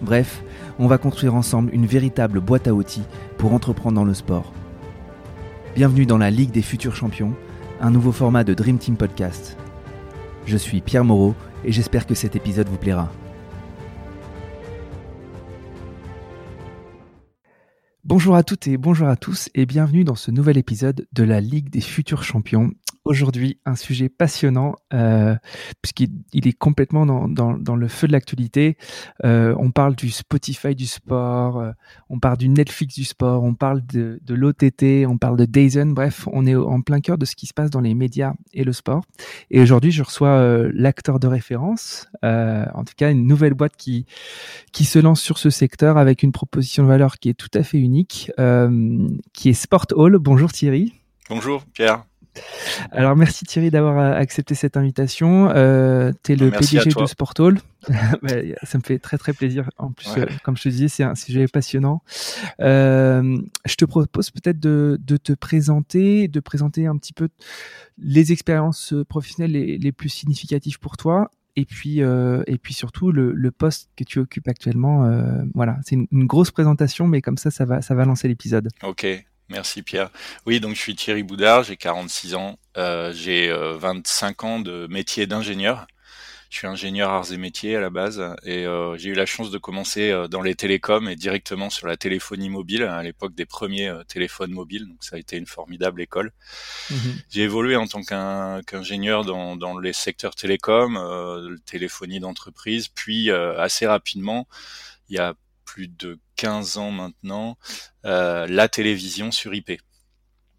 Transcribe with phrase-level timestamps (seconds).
[0.00, 0.42] Bref,
[0.78, 3.04] on va construire ensemble une véritable boîte à outils
[3.36, 4.52] pour entreprendre dans le sport.
[5.74, 7.34] Bienvenue dans la Ligue des futurs champions,
[7.80, 9.58] un nouveau format de Dream Team Podcast.
[10.46, 11.34] Je suis Pierre Moreau
[11.64, 13.10] et j'espère que cet épisode vous plaira.
[18.04, 21.40] Bonjour à toutes et bonjour à tous et bienvenue dans ce nouvel épisode de la
[21.40, 22.70] Ligue des futurs champions
[23.04, 25.34] aujourd'hui un sujet passionnant euh,
[25.82, 28.76] puisqu'il est complètement dans, le feu de l'actualité.
[29.24, 31.72] Euh, on parle du Spotify du sport, euh,
[32.08, 35.94] on parle du Netflix du sport, on parle de, l'OTT, on parle de Dazen.
[35.94, 38.64] Bref, on est en plein cœur de ce qui se passe dans les médias et
[38.64, 39.02] le sport.
[39.50, 44.04] Et aujourd'hui, je reçois l'acteur de référence, en tout cas une nouvelle boîte qui
[44.72, 47.78] se lance sur ce secteur avec une proposition de valeur qui est tout à fait
[47.78, 48.30] unique,
[49.32, 50.18] qui est Sport Hall.
[50.18, 50.94] Bonjour Thierry.
[51.28, 52.04] Bonjour Pierre.
[52.92, 55.50] Alors merci Thierry d'avoir euh, accepté cette invitation.
[55.54, 57.58] Euh, tu es le Merci PDG de Sporthall.
[58.22, 59.70] Bah, ça me fait très très plaisir.
[59.78, 60.20] En plus, Ouais.
[60.20, 62.02] euh, comme je te disais, c'est un sujet passionnant.
[62.60, 67.28] Euh, je te propose peut-être de, de te présenter, de présenter un petit peu
[67.98, 71.30] les expériences professionnelles les, les plus significatives pour toi.
[71.56, 75.10] Et puis, et puis surtout le, le poste que tu occupes actuellement.
[75.54, 78.68] voilà, c'est une, une grosse présentation, mais comme ça, ça va, ça va lancer l'épisode.
[78.84, 79.06] Ok,
[79.50, 80.10] merci Pierre.
[80.46, 84.86] Oui, donc je suis Thierry Boudard, j'ai 46 ans, euh, j'ai euh, 25 ans de
[84.88, 85.86] métier d'ingénieur.
[86.50, 89.52] Je suis ingénieur arts et métiers à la base et euh, j'ai eu la chance
[89.52, 93.46] de commencer euh, dans les télécoms et directement sur la téléphonie mobile à l'époque des
[93.46, 94.88] premiers euh, téléphones mobiles.
[94.88, 96.32] Donc ça a été une formidable école.
[97.30, 103.56] J'ai évolué en tant qu'ingénieur dans, dans les secteurs télécoms, euh, téléphonie d'entreprise, puis euh,
[103.60, 104.48] assez rapidement,
[105.08, 105.34] il y a
[105.72, 107.56] plus de 15 ans maintenant,
[108.04, 109.70] euh, la télévision sur IP.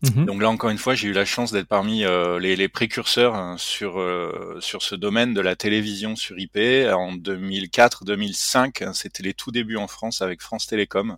[0.04, 0.26] Mhm.
[0.26, 3.36] Donc là encore une fois, j'ai eu la chance d'être parmi euh, les, les précurseurs
[3.36, 6.58] hein, sur euh, sur ce domaine de la télévision sur IP
[6.92, 8.84] en 2004-2005.
[8.84, 11.18] hein, C'était les tout débuts en France avec France Télécom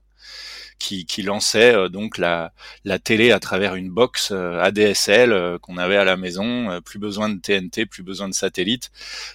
[0.79, 2.51] qui, qui lançait euh, donc la,
[2.83, 6.81] la télé à travers une box ADSL qu'on avait à la maison.
[6.81, 8.91] plus besoin de TNT, plus besoin de satellite.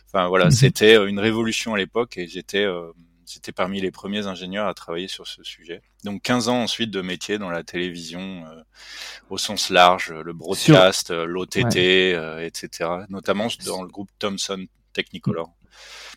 [0.09, 0.51] Enfin voilà, Mhm.
[0.51, 2.67] c'était une révolution à l'époque et j'étais
[3.31, 5.83] J'étais parmi les premiers ingénieurs à travailler sur ce sujet.
[6.05, 8.63] Donc 15 ans ensuite de métier dans la télévision euh,
[9.31, 12.91] au sens large, le broadcast, l'OTT, euh, etc.
[13.09, 15.51] Notamment dans le groupe Thomson Technicolor.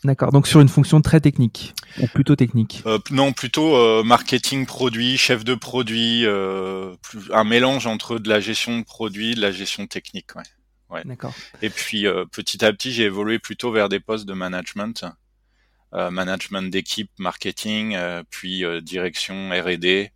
[0.03, 0.31] D'accord.
[0.31, 2.81] Donc sur une fonction très technique ou plutôt technique.
[2.87, 8.27] Euh, non, plutôt euh, marketing produit, chef de produit, euh, plus- un mélange entre de
[8.29, 10.35] la gestion de produit, de la gestion technique.
[10.35, 10.43] Ouais.
[10.89, 11.01] Ouais.
[11.05, 11.33] D'accord.
[11.61, 15.05] Et puis petit à petit, j'ai évolué plutôt vers des postes de management,
[15.93, 20.11] management d'équipe, marketing, euh, puis euh, direction R&D.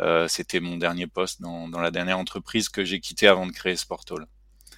[0.00, 3.52] Euh, C'était mon dernier poste dans, dans la dernière entreprise que j'ai quittée avant de
[3.52, 4.26] créer Sportall.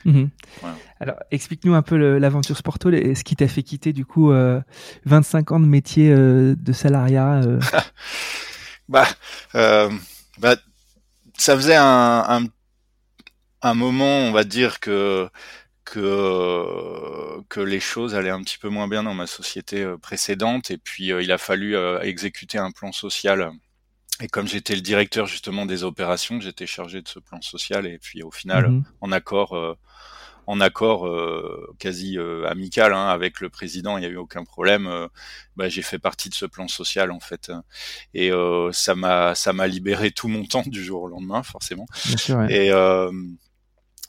[0.04, 0.30] Mhm.
[0.60, 0.76] Voilà.
[1.00, 4.60] Alors, explique-nous un peu l'aventure Sportall et ce qui t'a fait quitter du coup euh,
[5.04, 7.40] 25 ans de métier euh, de salariat.
[7.42, 7.60] euh.
[8.88, 9.08] Bah,
[9.56, 9.90] euh,
[10.38, 10.54] bah,
[11.36, 12.44] ça faisait un, un,
[13.62, 15.28] un moment, on va dire que
[15.86, 20.70] que que les choses allaient un petit peu moins bien dans ma société euh, précédente
[20.70, 23.50] et puis euh, il a fallu euh, exécuter un plan social
[24.20, 27.98] et comme j'étais le directeur justement des opérations j'étais chargé de ce plan social et
[27.98, 28.84] puis au final Mhm.
[29.00, 29.76] en accord
[30.48, 34.44] en accord euh, quasi euh, amical hein, avec le président, il n'y a eu aucun
[34.44, 34.86] problème.
[34.86, 35.08] euh,
[35.56, 37.50] bah, j'ai fait partie de ce plan social en fait,
[38.14, 38.30] et
[38.72, 41.86] ça m'a ça m'a libéré tout mon temps du jour au lendemain forcément.
[42.06, 42.36] Bien sûr.
[42.38, 42.54] ouais.
[42.54, 42.70] Et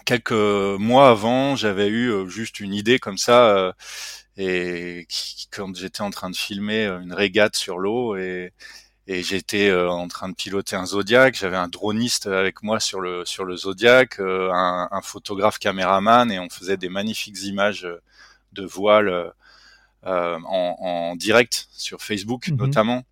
[0.07, 0.31] quelques
[0.79, 3.73] mois avant, j'avais eu euh, juste une idée comme ça, euh,
[4.37, 8.53] et qui- quand j'étais en train de filmer euh, une régate sur l'eau et
[9.07, 11.35] et j'étais en train de piloter un Zodiac.
[11.35, 16.31] J'avais un droniste avec moi sur le sur le Zodiac, euh, un, un photographe caméraman,
[16.31, 17.87] et on faisait des magnifiques images
[18.53, 19.33] de voile
[20.05, 22.57] euh, en, en direct sur Facebook Mhm.
[22.57, 23.03] notamment.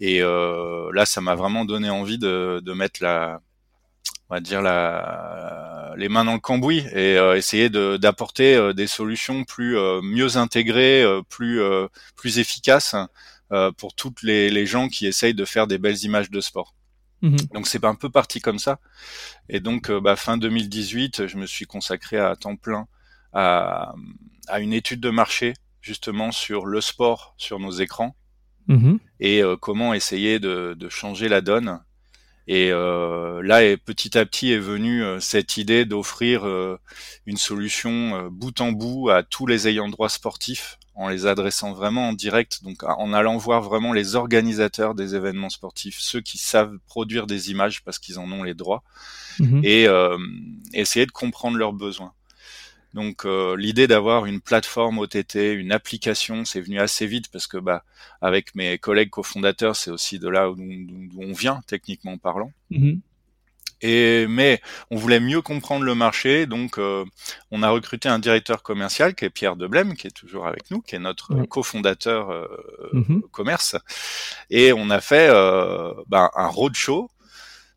[0.00, 3.40] Et euh, là, ça m'a vraiment donné envie de, de mettre la,
[4.30, 8.72] on va dire la, les mains dans le cambouis et euh, essayer de- d'apporter euh,
[8.72, 12.94] des solutions plus euh, mieux intégrées, euh, plus euh, plus efficaces
[13.52, 16.74] euh, pour toutes les, les gens qui essayent de faire des belles images de sport.
[17.22, 17.36] Mhm.
[17.52, 18.78] Donc c'est un peu parti comme ça.
[19.48, 22.86] Et donc bah, fin 2018, je me suis consacré à temps plein
[23.32, 23.92] à,
[24.48, 28.14] à une étude de marché justement sur le sport sur nos écrans
[28.68, 29.00] Mhm.
[29.18, 31.80] et euh, comment essayer de, de changer la donne.
[32.48, 36.78] Et euh, là, et petit à petit est venue euh, cette idée d'offrir euh,
[37.26, 41.72] une solution euh, bout en bout à tous les ayants droit sportifs en les adressant
[41.72, 46.36] vraiment en direct, donc en allant voir vraiment les organisateurs des événements sportifs, ceux qui
[46.36, 48.82] savent produire des images parce qu'ils en ont les droits,
[49.38, 49.60] Mhm.
[49.64, 50.18] et euh,
[50.74, 52.12] essayer de comprendre leurs besoins.
[52.94, 57.56] Donc euh, l'idée d'avoir une plateforme OTT, une application, c'est venu assez vite parce que
[57.58, 57.84] bah
[58.20, 62.52] avec mes collègues cofondateurs, c'est aussi de là où, d'où on vient techniquement parlant.
[62.70, 63.00] Mhm.
[63.82, 64.60] Et mais
[64.90, 67.04] on voulait mieux comprendre le marché, donc euh,
[67.50, 70.82] on a recruté un directeur commercial qui est Pierre Deblème, qui est toujours avec nous,
[70.82, 71.46] qui est notre Ouais.
[71.46, 72.46] cofondateur euh,
[72.92, 73.22] Mhm.
[73.32, 73.76] commerce,
[74.50, 77.08] et on a fait euh, bah, un roadshow.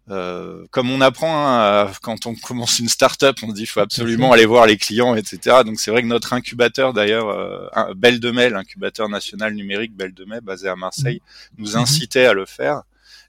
[0.09, 3.79] Euh, comme on apprend hein, à- quand on commence une start-up, on se dit faut
[3.79, 5.63] absolument aller voir les clients, etc.
[5.65, 10.13] Donc c'est vrai que notre incubateur d'ailleurs, euh, Belle de Mai, l'incubateur national numérique Belle
[10.13, 11.21] de Mai, basé à Marseille,
[11.57, 11.77] nous Mhm.
[11.83, 12.81] incitait à le faire.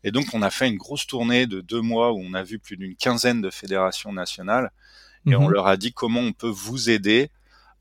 [0.03, 2.59] Et donc on a fait une grosse tournée de deux mois où on a vu
[2.59, 4.73] plus d'une quinzaine de fédérations nationales
[5.27, 5.51] et on Mhm.
[5.53, 7.31] leur a dit comment on peut vous aider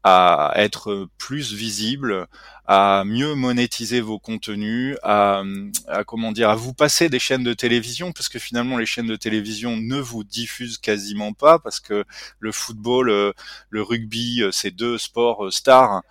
[0.04, 2.28] à être plus visible,
[2.66, 5.44] à mieux monétiser vos contenus, à,
[5.88, 9.08] à comment dire, à vous passer des chaînes de télévision, parce que finalement les chaînes
[9.08, 12.04] de télévision ne vous diffusent quasiment pas, parce que
[12.40, 13.32] le football, euh,
[13.70, 16.02] le rugby, euh, ces deux sports euh, stars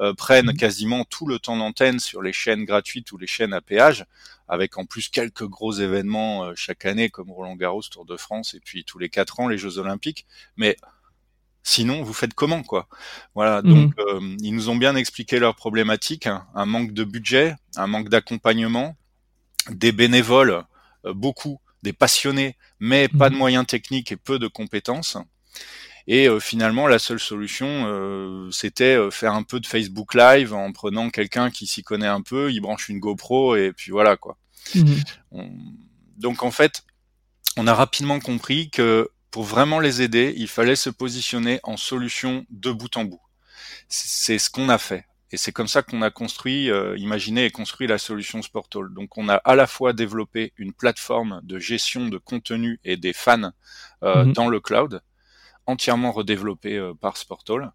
[0.00, 0.56] euh, prennent Mhm.
[0.56, 4.04] quasiment tout le temps d'antenne sur les chaînes gratuites ou les chaînes à péage,
[4.48, 8.54] avec en plus quelques gros événements euh, chaque année comme Roland Garros, Tour de France,
[8.54, 10.26] et puis tous les quatre ans les Jeux Olympiques.
[10.56, 10.76] Mais
[11.68, 12.86] Sinon, vous faites comment, quoi?
[13.34, 13.60] Voilà.
[13.60, 13.70] Mhm.
[13.74, 16.46] Donc, euh, ils nous ont bien expliqué leurs problématiques hein.
[16.54, 18.96] un manque de budget, un manque d'accompagnement,
[19.70, 20.62] des bénévoles,
[21.06, 23.32] euh, beaucoup, des passionnés, mais pas Mhm.
[23.34, 25.16] de moyens techniques et peu de compétences.
[26.06, 30.54] Et euh, finalement, la seule solution, euh, c'était euh, faire un peu de Facebook Live
[30.54, 34.16] en prenant quelqu'un qui s'y connaît un peu, il branche une GoPro et puis voilà,
[34.16, 34.36] quoi.
[34.76, 35.02] Mhm.
[35.32, 35.50] On-
[36.16, 36.84] Donc en fait,
[37.56, 42.46] on a rapidement compris que pour vraiment les aider, il fallait se positionner en solution
[42.48, 43.20] de bout en bout.
[43.86, 45.04] C'est ce qu'on a fait.
[45.30, 48.94] Et c'est comme ça qu'on a construit, euh, imaginé et construit la solution Sportall.
[48.94, 53.12] Donc on a à la fois développé une plateforme de gestion de contenu et des
[53.12, 53.50] fans
[54.02, 54.32] euh, Mhm.
[54.32, 55.02] dans le cloud,
[55.66, 57.72] entièrement redéveloppée euh, par Sportall.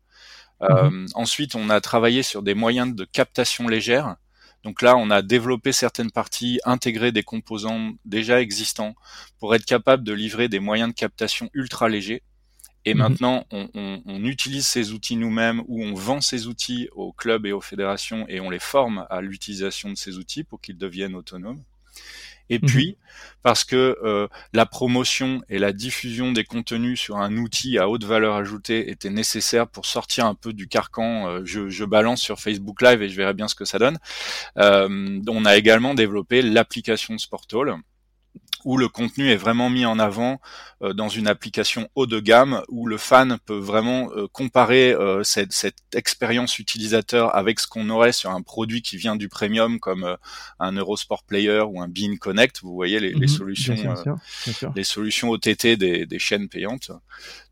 [0.63, 4.15] Euh, Ensuite, on a travaillé sur des moyens de captation légère.
[4.63, 8.95] Donc là, on a développé certaines parties, intégré des composants déjà existants
[9.39, 12.21] pour être capable de livrer des moyens de captation ultra légers.
[12.85, 12.99] Et Mhm.
[12.99, 17.45] maintenant, on, on- on utilise ces outils nous-mêmes ou on vend ces outils aux clubs
[17.45, 21.15] et aux fédérations et on les forme à l'utilisation de ces outils pour qu'ils deviennent
[21.15, 21.61] autonomes.
[22.51, 22.67] Et Mhm.
[22.67, 22.97] puis,
[23.43, 28.03] parce que euh, la promotion et la diffusion des contenus sur un outil à haute
[28.03, 32.39] valeur ajoutée était nécessaire pour sortir un peu du carcan, euh, je, je balance sur
[32.39, 33.97] Facebook Live et je verrai bien ce que ça donne.
[34.57, 37.75] Euh, on a également développé l'application Sportall
[38.65, 40.39] où le contenu est vraiment mis en avant
[40.81, 45.23] euh, dans une application haut de gamme où le fan peut vraiment euh, comparer euh,
[45.23, 49.79] cette, cette expérience utilisateur avec ce qu'on aurait sur un produit qui vient du premium
[49.79, 50.15] comme euh,
[50.59, 52.61] un Eurosport Player ou un Bean Connect.
[52.61, 53.27] Vous voyez les, les Mhm.
[53.27, 54.71] solutions, Bien sûr, bien sûr, bien sûr.
[54.75, 56.91] les solutions OTT des, des chaînes payantes.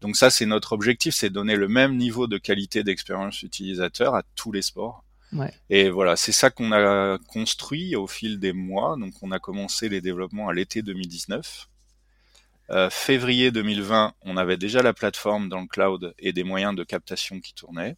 [0.02, 4.24] Donc ça, c'est notre objectif, c'est donner le même niveau de qualité d'expérience utilisateur à
[4.36, 5.04] tous les sports.
[5.34, 5.54] Ouais.
[5.70, 8.96] Et voilà, c'est ça qu'on a construit au fil des mois.
[8.98, 11.70] Donc, on a commencé les développements à l'été 2019.
[12.72, 16.84] Euh, février 2020, on avait déjà la plateforme dans le cloud et des moyens de
[16.84, 17.96] captation qui tournaient.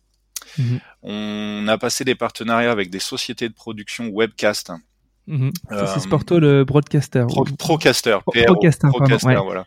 [0.57, 0.79] Mhm.
[1.03, 4.71] On a passé des partenariats avec des sociétés de production webcast,
[5.31, 5.51] Mhm.
[5.69, 7.25] Ça, Euh, c'est Sporto le broadcaster.
[7.27, 9.35] Pro- Procaster, Pro- PRO, Procaster, pardon, Procaster, ouais.
[9.43, 9.65] voilà.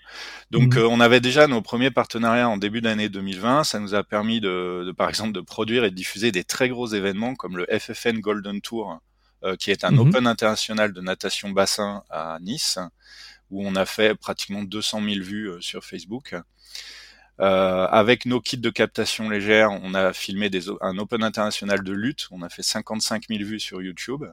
[0.51, 0.83] Donc Mhm.
[0.83, 3.65] euh, on avait déjà nos premiers partenariats en début d'année 2020.
[3.65, 6.69] Ça nous a permis de, de, par exemple, de produire et de diffuser des très
[6.69, 8.99] gros événements comme le FFN Golden Tour,
[9.43, 9.99] euh, qui est un Mhm.
[10.01, 12.79] Open international de natation bassin à Nice,
[13.51, 16.35] où on a fait pratiquement 200 000 vues sur Facebook.
[17.41, 21.93] Euh, avec nos kits de captation légère, on a filmé des, un Open international de
[21.93, 22.29] lutte.
[22.31, 24.25] On a fait 55 000 vues sur YouTube.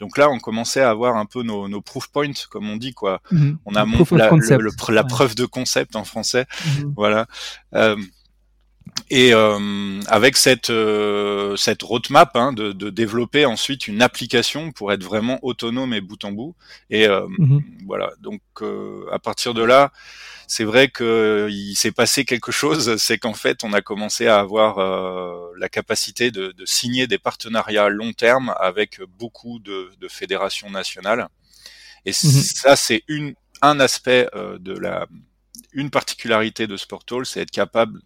[0.00, 2.92] Donc là, on commençait à avoir un peu nos, nos proof points, comme on dit,
[2.92, 3.20] quoi.
[3.30, 3.58] Mhm.
[3.64, 4.60] On a Proof montré of la, concept.
[4.62, 5.08] le- le- la Ouais.
[5.08, 6.46] preuve de concept en français,
[6.80, 6.92] Mhm.
[6.96, 7.26] voilà.
[7.74, 7.96] Euh,
[9.10, 14.92] et euh, avec cette euh, cette roadmap hein, de, de développer ensuite une application pour
[14.92, 16.54] être vraiment autonome et bout en bout.
[16.90, 17.62] Et euh, Mhm.
[17.86, 18.12] voilà.
[18.20, 19.92] Donc euh, à partir de là,
[20.46, 22.96] c'est vrai que il s'est passé quelque chose.
[22.96, 27.18] C'est qu'en fait, on a commencé à avoir euh, la capacité de, de signer des
[27.18, 31.28] partenariats long terme avec beaucoup de, de fédérations nationales.
[32.06, 35.06] Et ça, c'est une un aspect euh, de la
[35.72, 38.00] une particularité de Sportall, c'est être capable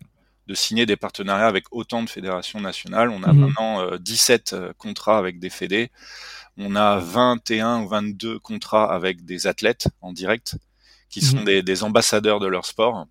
[0.49, 3.11] de signer des partenariats avec autant de fédérations nationales.
[3.11, 3.41] On a Mhm.
[3.41, 5.91] maintenant 17 contrats avec des fédés.
[6.57, 10.57] On a 21 ou 22 contrats avec des athlètes en direct
[11.11, 11.45] qui sont Mhm.
[11.45, 13.07] des, des ambassadeurs de leur sport.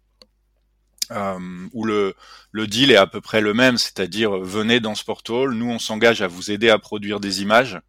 [1.11, 1.39] Euh,
[1.71, 2.15] où le,
[2.51, 5.79] le deal est à peu près le même, c'est-à-dire euh, venez dans Sporthall, nous on
[5.79, 7.79] s'engage à vous aider à produire des images,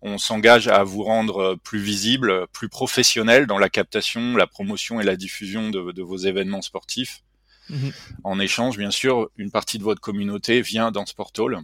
[0.00, 5.02] on s'engage à vous rendre euh, plus visible, plus professionnel dans la captation, la promotion
[5.02, 7.20] et la diffusion de, de vos événements sportifs.
[7.70, 7.92] Mhm.
[8.24, 11.58] En échange, bien sûr, une partie de votre communauté vient dans Sporthall.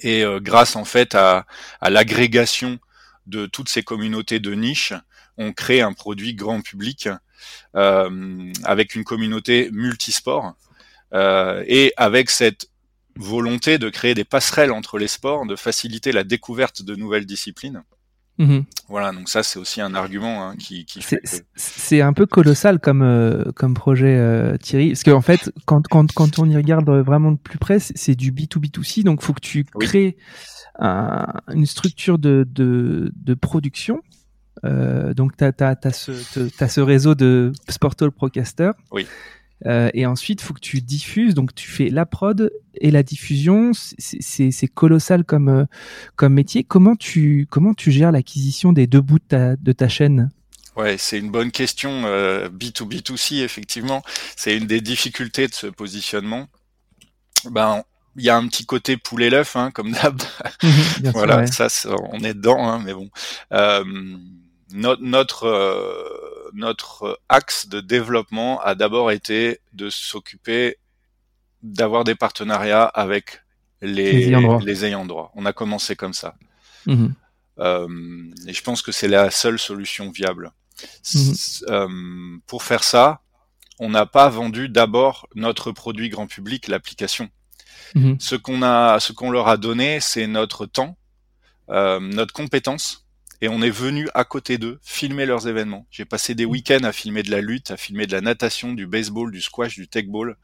[0.00, 1.46] Et euh, grâce en fait à,
[1.80, 2.78] à l'agrégation
[3.26, 4.92] de toutes ces communautés de niche,
[5.38, 7.08] on crée un produit grand public
[7.74, 10.54] euh, avec une communauté multisport
[11.12, 12.68] euh, et avec cette
[13.16, 17.82] volonté de créer des passerelles entre les sports, de faciliter la découverte de nouvelles disciplines.
[18.38, 18.64] Mhm.
[18.88, 21.44] Voilà, donc ça c'est aussi un argument hein, qui, qui C'est- fait que...
[21.56, 24.90] C'est un peu colossal comme, euh, comme projet, euh, Thierry.
[24.90, 28.32] Parce qu'en fait, quand, quand, quand on y regarde vraiment de plus près, c'est du
[28.32, 29.04] B2B2C.
[29.04, 29.86] Donc, il faut que tu Oui.
[29.86, 30.16] crées
[30.78, 34.00] un- une structure de, de, de production.
[34.64, 38.70] Euh, donc, tu as, ce, te- t'as ce réseau de Sportall Procaster.
[38.92, 39.06] Oui.
[39.64, 41.34] Euh, et ensuite, il faut que tu diffuses.
[41.34, 43.72] Donc, tu fais la prod et la diffusion.
[43.72, 45.64] C'est- colossal comme, euh,
[46.16, 46.64] comme métier.
[46.64, 50.30] Comment tu, comment tu gères l'acquisition des deux bouts de ta, de ta chaîne?
[50.76, 52.02] Ouais, c'est une bonne question.
[52.04, 54.02] Euh, B2B2C, effectivement,
[54.36, 56.48] c'est une des difficultés de ce positionnement.
[57.50, 57.82] Ben,
[58.16, 60.20] il y a un petit côté poulet l'œuf, hein, comme d'hab.
[60.60, 61.46] Sûr, voilà, ouais.
[61.46, 61.68] ça,
[62.12, 63.08] on est dedans, hein, mais bon.
[64.72, 70.76] No- notre euh, notre axe de développement a d'abord été de s'occuper
[71.62, 73.42] d'avoir des partenariats avec
[73.80, 74.60] les, Les ayants droit.
[74.62, 75.32] les ayants droit.
[75.34, 76.34] On a commencé comme ça.
[76.86, 77.14] Mhm.
[77.58, 77.88] Euh,
[78.46, 80.52] et je pense que c'est la seule solution viable.
[81.14, 81.34] Mhm.
[81.70, 83.20] Euh, pour faire ça,
[83.78, 87.28] on n'a pas vendu d'abord notre produit grand public, l'application.
[87.94, 88.16] Mhm.
[88.20, 90.96] Ce qu'on a, ce qu'on leur a donné, c'est notre temps,
[91.70, 93.05] euh, notre compétence,
[93.40, 95.86] et on est venu à côté d'eux filmer leurs événements.
[95.90, 98.86] J'ai passé des week-ends à filmer de la lutte, à filmer de la natation, du
[98.86, 100.36] baseball, du squash, du tech-ball.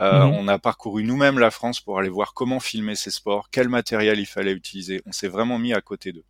[0.00, 0.32] Euh, Mhm.
[0.34, 4.18] On a parcouru nous-mêmes la France pour aller voir comment filmer ces sports, quel matériel
[4.18, 5.02] il fallait utiliser.
[5.06, 6.24] On s'est vraiment mis à côté d'eux.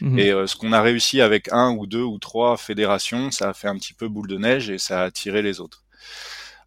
[0.00, 0.18] Mhm.
[0.18, 3.54] Et euh, ce qu'on a réussi avec un ou deux ou trois fédérations, ça a
[3.54, 5.84] fait un petit peu boule de neige et ça a attiré les autres.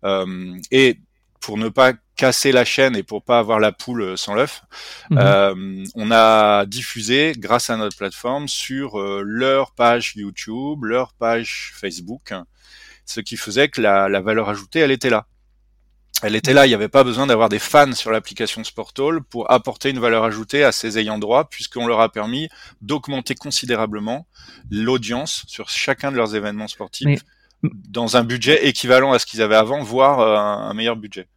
[0.04, 1.00] Euh, et
[1.40, 4.62] pour ne pas casser la chaîne et pour pas avoir la poule sans l'œuf,
[5.10, 5.18] Mhm.
[5.20, 11.72] euh, on a diffusé grâce à notre plateforme sur euh, leur page YouTube, leur page
[11.76, 12.34] Facebook,
[13.06, 15.26] ce qui faisait que la, la valeur ajoutée, elle était là.
[16.24, 19.52] Elle était là, il n'y avait pas besoin d'avoir des fans sur l'application Sportall pour
[19.52, 22.48] apporter une valeur ajoutée à ses ayants droit, puisqu'on leur a permis
[22.82, 24.26] d'augmenter considérablement
[24.72, 27.06] l'audience sur chacun de leurs événements sportifs
[27.64, 30.38] Mais- dans un budget équivalent à ce qu'ils avaient avant, voire euh,
[30.70, 31.28] un meilleur budget.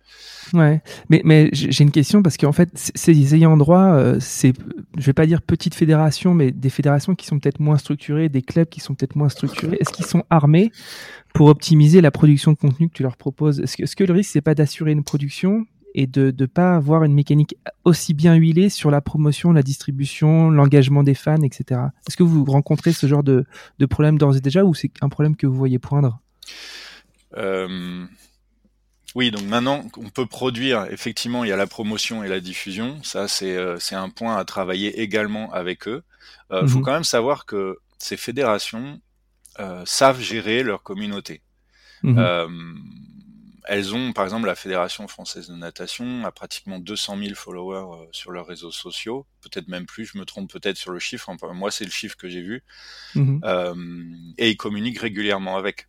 [0.55, 4.53] Ouais, mais, mais j'ai une question parce qu'en fait, ces ayants droit, euh, c'est,
[4.97, 8.43] je vais pas dire petites fédérations, mais des fédérations qui sont peut-être moins structurées, des
[8.43, 9.77] clubs qui sont peut-être moins structurés.
[9.81, 10.73] Est-ce qu'ils sont armés
[11.35, 13.61] pour optimiser la production de contenu que tu leur proposes?
[13.61, 16.77] Est-ce que, est-ce que le risque, c'est pas d'assurer une production et de ne pas
[16.77, 21.81] avoir une mécanique aussi bien huilée sur la promotion, la distribution, l'engagement des fans, etc.
[22.07, 23.45] Est-ce que vous rencontrez ce genre de,
[23.79, 26.21] de problème d'ores et déjà ou c'est un problème que vous voyez poindre?
[27.37, 28.07] Euh,
[29.15, 33.03] oui, donc maintenant on peut produire, effectivement, il y a la promotion et la diffusion.
[33.03, 36.03] Ça, c'est euh, un point à travailler également avec eux.
[36.51, 36.85] Il euh, faut Mhm.
[36.85, 39.01] quand même savoir que ces fédérations
[39.61, 41.43] euh, savent gérer leur communauté.
[42.03, 42.19] Mhm.
[42.19, 42.49] Euh,
[43.65, 48.31] elles ont, par exemple, la Fédération française de natation a pratiquement 200 000 followers sur
[48.33, 51.71] leurs réseaux sociaux, peut-être même plus, je me trompe peut-être sur le chiffre, enfin, moi
[51.71, 52.63] c'est le chiffre que j'ai vu,
[53.15, 53.41] Mhm.
[53.45, 53.75] euh,
[54.39, 55.89] et ils communiquent régulièrement avec.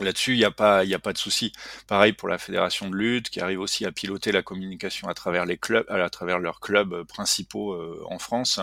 [0.00, 1.52] Là-dessus, il n'y a pas, il y a pas de souci.
[1.86, 5.46] Pareil pour la fédération de lutte, qui arrive aussi à piloter la communication à travers
[5.46, 8.60] les clubs, à travers leurs clubs euh, principaux euh, en France.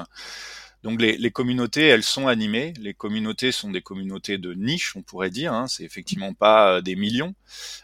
[0.83, 2.73] Donc les, les, communautés, elles sont animées.
[2.79, 5.51] Les communautés sont des communautés de niche, on pourrait dire.
[5.53, 5.67] Hein.
[5.67, 7.33] C'est effectivement pas euh, des millions,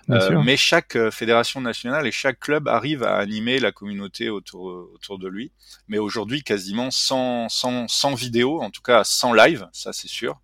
[0.09, 5.17] euh, mais chaque fédération nationale et chaque club arrive à animer la communauté autour autour
[5.17, 5.51] de lui.
[5.87, 10.39] Mais aujourd'hui, quasiment sans sans sans vidéo, en tout cas sans live, ça c'est sûr.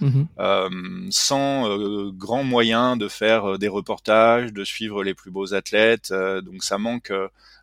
[0.00, 0.24] Mmh.
[0.38, 0.68] Euh,
[1.10, 6.10] sans euh, grands moyens de faire euh, des reportages, de suivre les plus beaux athlètes,
[6.12, 7.10] euh, donc ça manque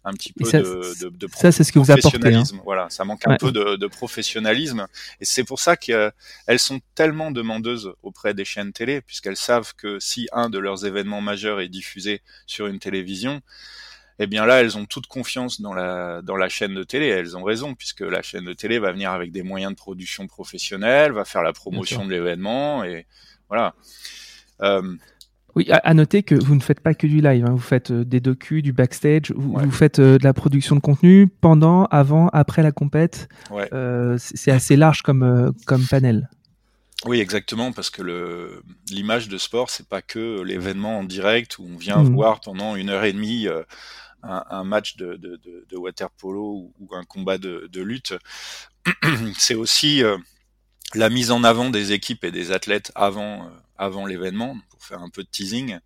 [0.04, 2.36] un petit peu ça, de, de, de ça, c'est ce que vous apportez.
[2.36, 2.44] Hein.
[2.64, 4.88] Voilà, ça manque un peu de, de, professionnalisme,
[5.22, 6.12] et c'est pour ça qu'elles
[6.58, 11.22] sont tellement demandeuses auprès des chaînes télé, puisqu'elles savent que si un de leurs événements
[11.22, 13.42] majeurs est diffusé sur une télévision,
[14.20, 17.08] eh bien là, elles ont toute confiance dans la dans la chaîne de télé.
[17.08, 20.28] Elles ont raison puisque la chaîne de télé va venir avec des moyens de production
[20.28, 23.06] professionnels, va faire la promotion de l'événement et
[23.50, 23.74] voilà.
[24.62, 24.96] Euh,
[25.56, 27.52] Oui, à, noter que vous ne faites pas que du live, hein.
[27.52, 30.82] vous faites euh, des docus, du backstage, vous, vous faites euh, de la production de
[30.82, 33.30] contenu pendant, avant, après la compète.
[33.52, 33.70] Ouais.
[34.18, 36.30] C'est assez large comme, comme panel.
[37.06, 41.78] Oui, exactement, parce que l'image de sport, c'est pas que l'événement en direct où on
[41.78, 42.14] vient mmh.
[42.14, 43.48] voir pendant une heure et demie
[44.26, 48.14] un, un, match de, de, de, de water polo ou, un combat de, lutte.
[49.38, 50.02] c'est aussi
[50.94, 55.10] la mise en avant des équipes et des athlètes avant avant l'événement, pour faire un
[55.10, 55.80] peu de teasing.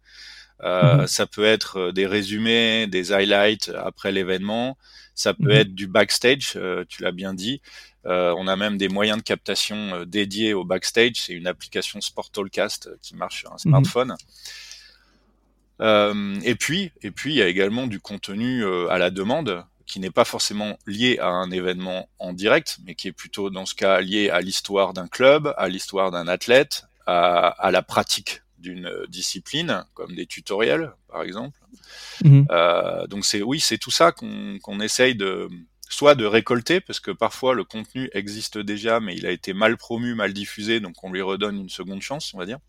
[0.61, 1.07] Euh, mmh.
[1.07, 4.77] Ça peut être euh, des résumés, des highlights après l'événement.
[5.15, 5.61] Ça peut mmh.
[5.61, 7.61] être du backstage, euh, tu l'as bien dit.
[8.05, 11.15] Euh, on a même des moyens de captation euh, dédiés au backstage.
[11.15, 13.59] C'est une application Sport Talkcast qui marche sur un mmh.
[13.59, 14.09] smartphone.
[14.09, 14.15] Mmh.
[15.81, 20.11] Et puis, et puis il y a également du contenu à la demande qui n'est
[20.11, 24.01] pas forcément lié à un événement en direct, mais qui est plutôt dans ce cas
[24.01, 29.83] lié à l'histoire d'un club, à l'histoire d'un athlète, à, à la pratique d'une discipline,
[29.93, 31.57] comme des tutoriels, par exemple.
[32.23, 32.43] Mmh.
[32.51, 35.47] Euh, donc c'est oui, c'est tout ça qu'on qu'on essaye de
[35.89, 39.75] soit de récolter, parce que parfois le contenu existe déjà, mais il a été mal
[39.77, 42.59] promu, mal diffusé, donc on lui redonne une seconde chance, on va dire.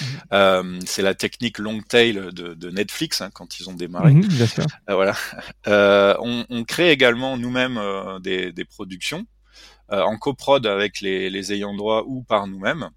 [0.00, 0.04] Mmh.
[0.32, 4.12] Euh, c'est la technique long tail de, de Netflix hein, quand ils ont démarré.
[4.12, 4.66] Mmh, bien sûr.
[4.88, 5.14] Euh, voilà.
[5.68, 7.80] Euh, on, on, crée également nous-mêmes
[8.20, 9.26] des, des, productions
[9.88, 12.90] en coprod avec les, les ayants droit ou par nous-mêmes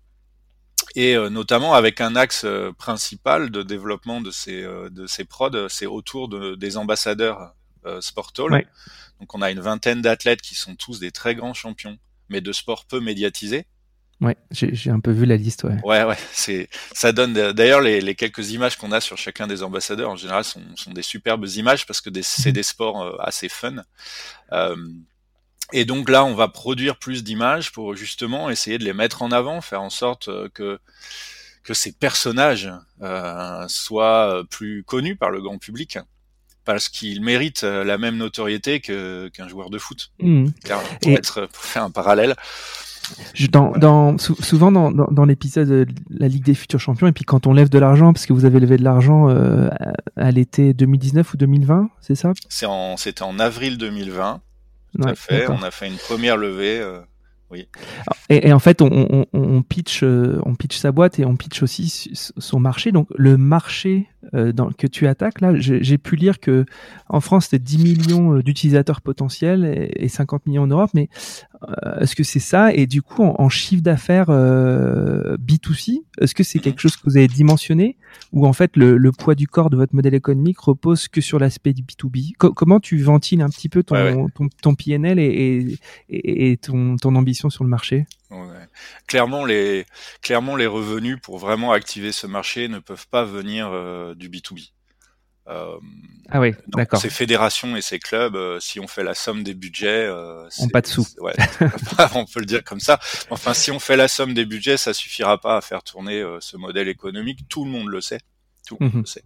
[0.96, 2.46] et notamment avec un axe
[2.78, 8.52] principal de développement de ces de ces prods, c'est autour de, des ambassadeurs euh, Sportall.
[8.52, 8.68] Ouais.
[9.22, 12.52] Donc on a une vingtaine d'athlètes qui sont tous des très grands champions, mais de
[12.52, 13.68] sport peu médiatisés.
[14.22, 15.78] Ouais, j'ai un peu vu la liste, ouais.
[15.84, 19.64] Ouais, ouais, c'est ça donne d'ailleurs les, les, quelques images qu'on a sur chacun des
[19.64, 22.54] ambassadeurs en général sont, sont des superbes images parce que c'est mmh.
[22.54, 23.76] des sports assez fun.
[24.52, 24.76] Euh,
[25.72, 29.32] et donc là, on va produire plus d'images pour justement essayer de les mettre en
[29.32, 30.80] avant, faire en sorte euh, que
[31.64, 32.72] que ces personnages
[33.02, 36.00] euh, soient plus connus par le grand public,
[36.66, 40.12] parce qu'ils méritent euh, la même notoriété que qu'un joueur de foot.
[40.20, 40.48] Mmh.
[40.64, 42.36] Car, pour, être, pour faire un parallèle.
[43.52, 47.24] Dans, dans, souvent dans, dans, dans l'épisode de la Ligue des futurs champions, et puis
[47.24, 50.32] quand on lève de l'argent, parce que vous avez levé de l'argent euh, à, à
[50.32, 52.34] l'été 2019 ou 2020, c'est ça?
[52.50, 54.42] C'était en, en avril 2020.
[54.96, 55.50] Tout ouais, à fait.
[55.50, 56.80] On a fait une première levée.
[56.80, 57.02] Euh,
[57.52, 57.68] oui.
[58.30, 61.36] Et, et, en fait, on, on, on, pitch, euh, on pitch sa boîte et on
[61.36, 62.92] pitch aussi son marché.
[62.92, 66.66] Donc, le marché euh, dans, que tu attaques, là, j'ai pu lire que
[67.08, 70.92] en France, c'était 10 millions euh, d'utilisateurs potentiels et, et, 50 millions en Europe.
[70.94, 71.10] Mais
[71.49, 71.49] euh,
[72.00, 72.74] est-ce que c'est ça?
[72.74, 77.04] Et du coup, en, en chiffre d'affaires euh, B2C, est-ce que c'est quelque chose que
[77.06, 77.98] vous avez dimensionné?
[78.32, 81.40] Ou en fait le, le, poids du corps de votre modèle économique repose que sur
[81.40, 84.26] l'aspect du B2B Co Comment tu ventiles un petit peu ton, ouais, ouais.
[84.36, 85.78] ton, ton, PNL et,
[86.10, 88.06] et, et ton, ton, ambition sur le marché?
[88.32, 88.68] Ouais.
[89.08, 89.86] Clairement, les,
[90.22, 94.72] clairement, les revenus pour vraiment activer ce marché ne peuvent pas venir euh, du B2B.
[95.50, 95.78] Euh,
[96.32, 97.02] ah oui, d'accord.
[97.02, 100.68] Ces fédérations et ces clubs, euh, si on fait la somme des budgets, euh, on
[100.68, 101.06] pas de sous.
[101.20, 101.34] Ouais,
[102.16, 103.00] on peut le dire comme ça.
[103.32, 106.38] Enfin, si on fait la somme des budgets, ça suffira pas à faire tourner euh,
[106.40, 107.48] ce modèle économique.
[107.50, 108.20] Tout le monde le sait.
[108.68, 109.00] Tout le monde mmh.
[109.00, 109.24] le sait.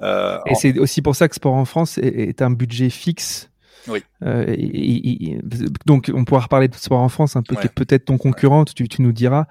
[0.00, 0.54] Euh, et en...
[0.56, 3.48] c'est aussi pour ça que Sport en France est, est un budget fixe
[3.88, 4.02] oui.
[4.24, 5.40] Euh, et, et,
[5.86, 7.68] donc, on pourra reparler de sport en France, un peu ouais.
[7.74, 8.72] peut-être ton concurrent, ouais.
[8.74, 9.46] tu, tu, nous diras.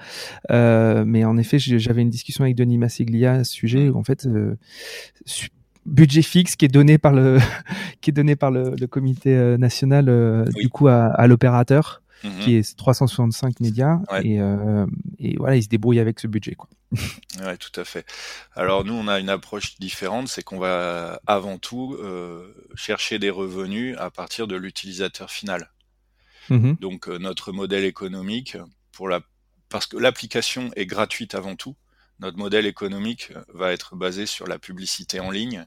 [0.51, 3.89] Euh, mais en effet, j'avais une discussion avec Denis Massiglia à ce sujet.
[3.89, 4.57] Où, en fait, euh,
[5.85, 7.39] budget fixe qui est donné par le
[8.01, 10.63] qui est donné par le, le comité euh, national euh, oui.
[10.63, 12.39] du coup à, à l'opérateur mmh.
[12.39, 14.25] qui est 365 médias ouais.
[14.25, 14.85] et, euh,
[15.19, 16.69] et voilà il se débrouille avec ce budget quoi.
[17.43, 18.05] ouais tout à fait.
[18.55, 23.29] Alors nous on a une approche différente, c'est qu'on va avant tout euh, chercher des
[23.29, 25.71] revenus à partir de l'utilisateur final.
[26.49, 26.73] Mmh.
[26.79, 28.57] Donc euh, notre modèle économique
[28.91, 29.21] pour la
[29.69, 31.75] parce que l'application est gratuite avant tout.
[32.19, 35.65] Notre modèle économique va être basé sur la publicité en ligne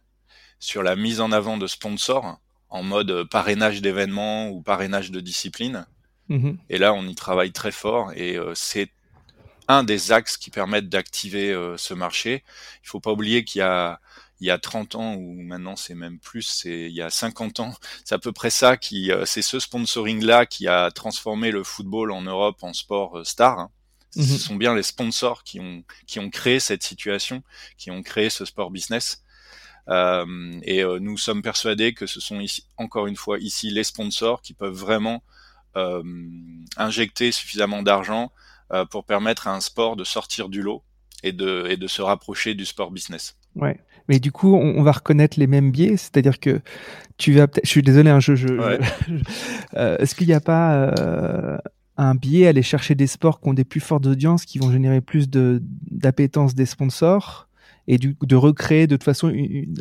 [0.59, 2.39] sur la mise en avant de sponsors
[2.71, 5.87] en mode parrainage d'événements ou parrainage de disciplines.
[6.29, 6.53] Mmh.
[6.69, 8.91] Et là, on y travaille très fort et euh, c'est
[9.67, 12.45] un des axes qui permettent d'activer euh, ce marché.
[12.83, 14.01] Il faut pas oublier qu'il y a
[14.41, 17.59] il y a 30 ans ou maintenant c'est même plus, c'est il y a 50
[17.59, 21.51] ans, c'est à peu près ça qui euh, c'est ce sponsoring là qui a transformé
[21.51, 23.59] le football en Europe en sport star.
[23.59, 23.71] Hein.
[24.17, 24.23] Mmh.
[24.23, 27.43] Ce sont bien les sponsors qui ont qui ont créé cette situation,
[27.79, 29.25] qui ont créé ce sport business.
[29.89, 33.85] Euh, et euh, nous sommes persuadés que ce sont ici, encore une fois ici les
[33.85, 35.23] sponsors qui peuvent vraiment
[35.77, 36.03] euh,
[36.77, 38.31] injecter suffisamment d'argent
[38.91, 40.83] pour permettre à un sport de sortir du lot
[41.23, 43.39] et de, et de se rapprocher du sport business.
[43.55, 43.81] Ouais.
[44.09, 46.61] Mais du coup, on, on va reconnaître les mêmes biais, c'est-à-dire que
[47.19, 47.65] tu vas peut-être.
[47.65, 48.35] Je suis désolé, hein, je.
[48.35, 48.79] je, ouais.
[49.75, 51.59] euh, Est-ce qu'il n'y a pas euh,
[51.97, 54.73] un biais à aller chercher des sports qui ont des plus fortes audiences, qui vont
[54.73, 57.48] générer plus de d'appétence des sponsors?
[57.89, 59.33] Et du, de recréer de toute façon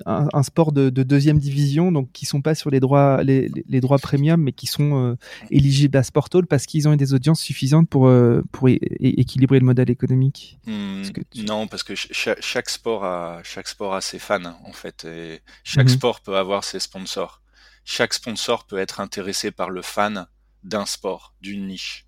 [0.05, 3.99] un, sport de, deuxième division, donc qui sont pas sur les droits les, les droits
[3.99, 5.15] premium, mais qui sont euh,
[5.51, 8.09] éligibles à Sportall parce qu'ils ont des audiences suffisantes pour
[8.51, 10.57] pour équilibrer le modèle économique.
[10.65, 11.03] Hmm,
[11.35, 15.87] non, parce que chaque, sport a chaque sport a ses fans en fait, et chaque
[15.87, 15.93] mhm.
[15.93, 17.41] sport peut avoir ses sponsors.
[17.83, 20.27] Chaque sponsor peut être intéressé par le fan
[20.63, 22.05] d'un sport, d'une niche.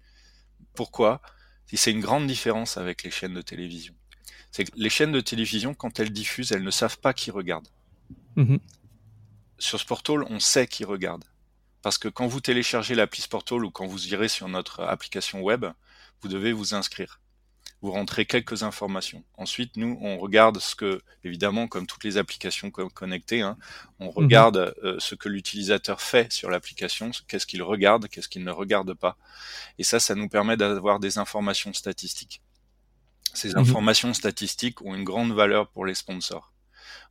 [0.75, 1.21] Pourquoi?
[1.73, 3.93] C'est une grande différence avec les chaînes de télévision.
[4.51, 7.67] C'est que les chaînes de télévision, quand elles diffusent, elles ne savent pas qui regarde.
[8.35, 8.59] Mhm.
[9.57, 11.23] Sur Sportall, on sait qui regarde.
[11.81, 15.65] Parce que quand vous téléchargez l'appli Sportall ou quand vous irez sur notre application web,
[16.21, 17.19] vous devez vous inscrire
[17.81, 19.23] vous rentrez quelques informations.
[19.37, 23.57] Ensuite, nous, on regarde ce que, évidemment, comme toutes les applications connectées, hein,
[23.99, 24.11] on mhm.
[24.11, 28.93] regarde euh, ce que l'utilisateur fait sur l'application, qu'est-ce qu'il regarde, qu'est-ce qu'il ne regarde
[28.93, 29.17] pas.
[29.77, 32.41] Et ça, ça nous permet d'avoir des informations statistiques.
[33.33, 33.59] Ces mhm.
[33.59, 36.53] informations statistiques ont une grande valeur pour les sponsors.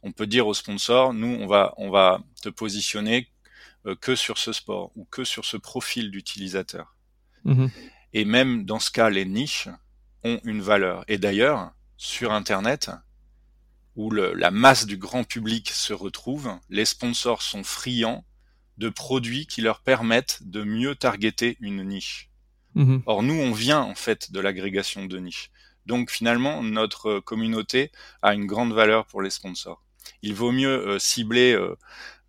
[0.02, 3.28] On peut dire aux sponsors, nous, on va, on va te positionner
[3.86, 6.96] euh, que sur ce sport ou que sur ce profil d'utilisateur.
[7.44, 7.70] Mhm.
[8.12, 9.68] Et même dans ce cas, les niches,
[10.24, 11.04] ont une valeur.
[11.08, 12.90] Et d'ailleurs, sur Internet,
[13.96, 18.24] où la masse du grand public se retrouve, les sponsors sont friands
[18.78, 22.30] de produits qui leur permettent de mieux targeter une niche.
[22.74, 23.02] Mhm.
[23.06, 25.50] Or, nous, on vient en fait de l'agrégation de niches.
[25.88, 29.82] Donc finalement, notre communauté a une grande valeur pour les sponsors.
[30.22, 31.74] Il vaut mieux euh, cibler euh,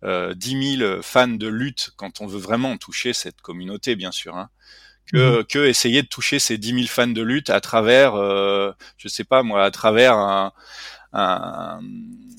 [0.02, 4.34] euh, 10 000 fans de lutte quand on veut vraiment toucher cette communauté, bien sûr,
[4.34, 4.48] hein,
[5.12, 5.44] que, mhm.
[5.44, 9.24] que essayer de toucher ces 10 000 fans de lutte à travers, euh, je sais
[9.24, 10.52] pas moi, à travers un,
[11.12, 11.80] un,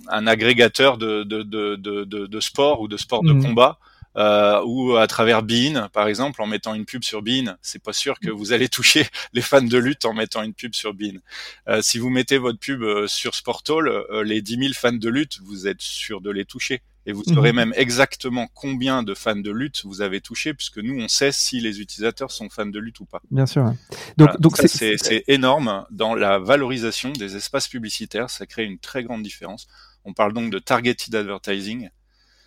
[0.08, 3.44] un agrégateur de, de, de, de, de sport ou de sport de mhm.
[3.44, 3.78] combat.
[4.18, 7.94] Euh, ou à travers Bean, par exemple, en mettant une pub sur Bean, c'est pas
[7.94, 11.20] sûr que vous allez toucher les fans de lutte en mettant une pub sur Bean.
[11.68, 15.10] Euh, si vous mettez votre pub euh, sur Sportall, euh, les 10 000 fans de
[15.10, 17.56] lutte, vous êtes sûr de les toucher et vous saurez mhm.
[17.56, 21.60] même exactement combien de fans de lutte vous avez touché, puisque nous, on sait si
[21.60, 23.22] les utilisateurs sont fans de lutte ou pas.
[23.32, 23.74] Bien sûr.
[24.18, 28.30] Donc, donc c'est énorme dans la valorisation des espaces publicitaires.
[28.30, 29.68] Ça crée une très grande différence.
[30.06, 31.90] On parle donc de targeted advertising.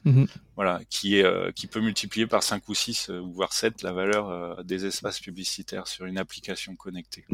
[0.04, 0.26] Mhm.
[0.54, 3.92] Voilà, qui est euh, qui peut multiplier par 5 ou 6 euh, voire 7 la
[3.92, 7.24] valeur euh, des espaces publicitaires sur une application connectée.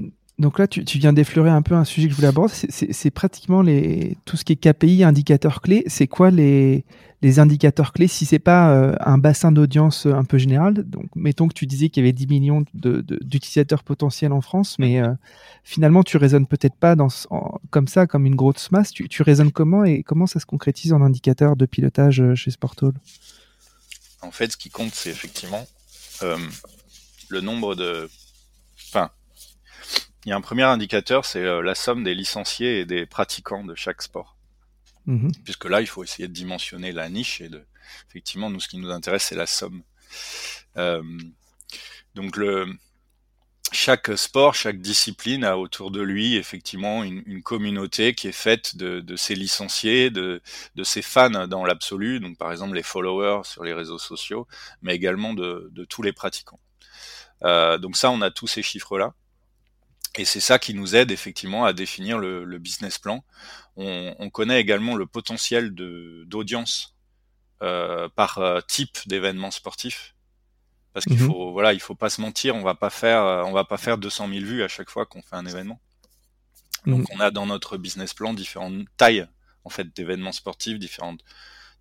[0.41, 2.55] Donc là, tu, viens d'effleurer un peu un sujet que je voulais aborder.
[2.71, 5.85] C'est pratiquement les, tout ce qui est KPI, indicateurs clés.
[5.87, 6.87] C'est quoi les,
[7.21, 10.73] les indicateurs clés si c'est pas euh, un bassin d'audience un peu général?
[10.89, 15.03] Donc, mettons que tu disais qu'il y avait 10 millions d'utilisateurs potentiels en France, mais
[15.03, 15.13] euh,
[15.63, 17.09] finalement, tu raisonnes peut-être pas dans,
[17.69, 18.93] comme ça, comme une grosse masse.
[18.93, 22.51] Tu, tu raisonnes comment et comment ça se concrétise en indicateurs de pilotage euh, chez
[22.51, 22.95] Sportall
[24.23, 25.67] En fait, ce qui compte, c'est effectivement
[27.29, 28.09] le nombre de.
[28.89, 29.11] Enfin,
[30.25, 33.65] il y a un premier indicateur, c'est euh, la somme des licenciés et des pratiquants
[33.65, 34.37] de chaque sport.
[35.07, 35.33] Mhm.
[35.45, 37.65] Puisque là, il faut essayer de dimensionner la niche et de,
[38.09, 39.83] effectivement, nous, ce qui nous intéresse, c'est la somme.
[40.77, 41.03] Euh,
[42.15, 42.67] donc le,
[43.73, 49.01] chaque sport, chaque discipline a autour de lui effectivement une, communauté qui est faite de,
[49.01, 50.43] de ses licenciés, de,
[50.75, 54.47] de ses fans dans l'absolu, donc par exemple les followers sur les réseaux sociaux,
[54.83, 56.61] mais également de, de tous les pratiquants.
[57.45, 59.15] Euh, donc ça, on a tous ces chiffres-là.
[60.17, 63.25] Et c'est ça qui nous aide effectivement à définir le, le business plan.
[63.77, 66.97] On, on, connaît également le potentiel d'audience
[67.63, 70.15] euh, par euh, type d'événement sportif.
[70.93, 71.27] Parce qu'il mhm.
[71.27, 73.77] faut, voilà, il faut pas se mentir, on va pas faire, euh, on va pas
[73.77, 75.81] faire 200 000 vues à chaque fois qu'on fait un événement.
[76.87, 77.07] Donc, mhm.
[77.17, 79.29] on a dans notre business plan différentes tailles,
[79.65, 81.23] en fait, d'événements sportifs, différentes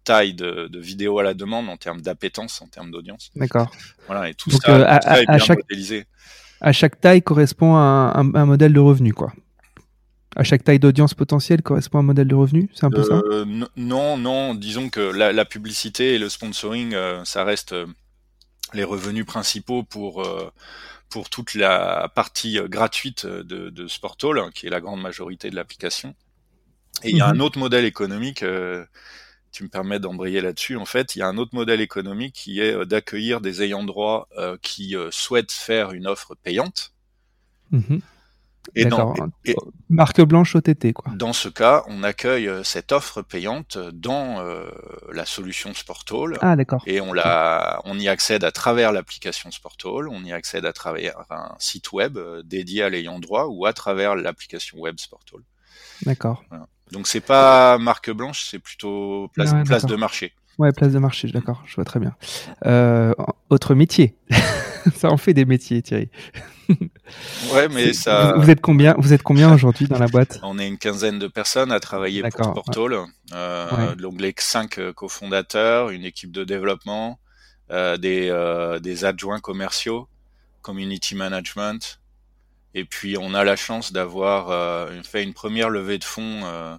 [0.04, 3.32] tailles de, de vidéos à la demande en termes d'appétence, en termes d'audience.
[3.36, 3.72] D'accord.
[4.06, 5.60] Voilà, et tout ça, euh, à, est bien chaque...
[5.60, 6.06] modélisé
[6.62, 9.34] à chaque taille correspond à un, modèle de revenu, quoi.
[10.36, 13.22] À chaque taille d'audience potentielle correspond à un modèle de revenu, c'est un peu ça?
[13.32, 13.46] Euh,
[13.76, 17.88] Non, non, disons que la, publicité et le sponsoring, euh, ça reste euh,
[18.74, 20.26] les revenus principaux pour
[21.10, 25.56] pour toute la partie gratuite de, de Sportall, hein, qui est la grande majorité de
[25.56, 26.14] l'application.
[27.04, 27.42] Et il y a un mhm.
[27.42, 28.44] autre modèle économique
[29.52, 30.76] tu me permets d'embrayer là-dessus.
[30.78, 33.84] En fait, il y a un autre modèle économique qui est euh, d'accueillir des ayants
[33.84, 36.94] droit euh, qui euh, souhaitent faire une offre payante.
[37.72, 38.02] Mhm.
[38.76, 39.16] Et dans,
[39.90, 41.12] marque blanche OTT quoi.
[41.16, 44.44] Dans ce cas, on accueille cette offre payante dans
[45.12, 46.38] la solution Sportall.
[46.42, 46.84] Ah d'accord.
[46.86, 51.16] Et on la, on y accède à travers l'application Sportall, on y accède à travers
[51.32, 55.42] un site web dédié à l'ayant droit ou à travers l'application web Sportall.
[56.04, 56.44] D'accord.
[56.92, 60.34] Donc c'est pas marque blanche, c'est plutôt place, place de marché.
[60.58, 62.16] Ouais, place de marché, d'accord, je vois très bien.
[62.66, 63.14] Euh,
[63.50, 64.18] autre métier,
[64.96, 66.10] ça en fait des métiers, Thierry.
[67.52, 68.36] Ouais, mais ça.
[68.38, 70.40] Vous êtes combien Vous êtes combien aujourd'hui dans la boîte?
[70.44, 73.06] On est une quinzaine de personnes à travailler pour Sportall.
[73.34, 77.20] Euh, Donc les cinq cofondateurs, une équipe de développement,
[77.72, 80.08] euh, des, euh, des adjoints commerciaux,
[80.62, 81.99] community management,
[82.74, 86.76] et puis on a la chance d'avoir euh, fait une première levée de fonds euh,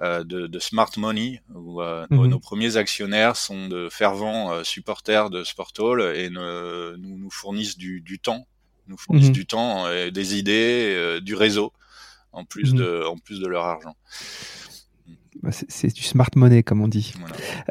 [0.00, 2.26] euh, de, de, smart money où mhm.
[2.26, 8.00] nos, premiers actionnaires sont de fervents supporters de Sportall et ne, nous, nous fournissent du,
[8.00, 8.46] du temps,
[8.86, 9.32] nous fournissent mhm.
[9.32, 11.72] du temps, des idées, du réseau
[12.32, 12.78] en plus mhm.
[12.78, 13.96] de en plus de leur argent.
[15.42, 17.14] Bah, c'est du smart money, comme on dit.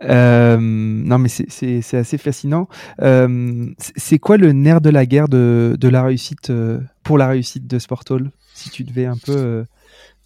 [0.04, 2.70] Euh, non, mais c'est assez fascinant.
[3.02, 7.28] Euh, c'est quoi le nerf de la guerre de, de la réussite euh, pour la
[7.28, 9.64] réussite de Sportall Si tu devais un peu euh,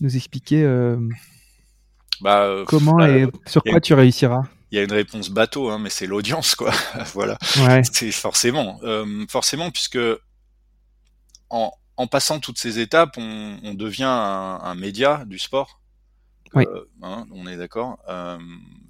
[0.01, 0.63] nous expliquer
[2.21, 4.43] bah, comment bah, et sur quoi tu réussiras?
[4.71, 6.71] Il y a une réponse bateau, hein, mais c'est l'audience, quoi.
[7.13, 7.37] voilà.
[7.57, 7.81] Ouais.
[7.91, 8.79] C'est forcément,
[9.27, 9.99] forcément, puisque
[11.49, 15.80] en, en, passant toutes ces étapes, on, on devient un, un média du sport
[16.53, 16.65] oui.
[16.67, 17.99] Euh, hein, on est d'accord.
[18.09, 18.37] Euh,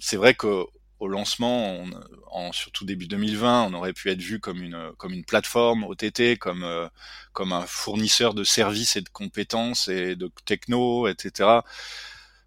[0.00, 0.68] c'est vrai qu'au
[1.00, 1.90] lancement, on,
[2.30, 6.38] en surtout début 2020, on aurait pu être vu comme une comme une plateforme OTT,
[6.38, 6.88] comme euh,
[7.32, 11.60] comme un fournisseur de services et de compétences et de techno, etc.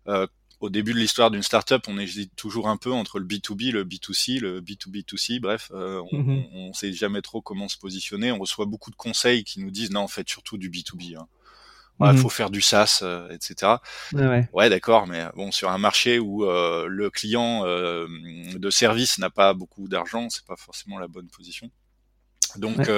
[0.07, 0.27] Euh,
[0.61, 3.83] au début de l'histoire d'une startup, on hésite toujours un peu entre le B2B, le
[3.83, 5.39] B2C, le B2B2C.
[5.39, 6.47] Bref, euh, on, mm-hmm.
[6.53, 8.31] on, sait jamais trop comment se positionner.
[8.31, 11.17] On reçoit beaucoup de conseils qui nous disent non, en fait, surtout du B2B.
[11.17, 11.27] Hein
[12.01, 13.73] il mmh faut faire du SaaS, euh, etc.
[14.13, 18.07] Ouais, ouais d'accord, mais bon, sur un marché où euh, le client euh,
[18.55, 21.69] de service n'a pas beaucoup d'argent, c'est pas forcément la bonne position.
[22.57, 22.89] Donc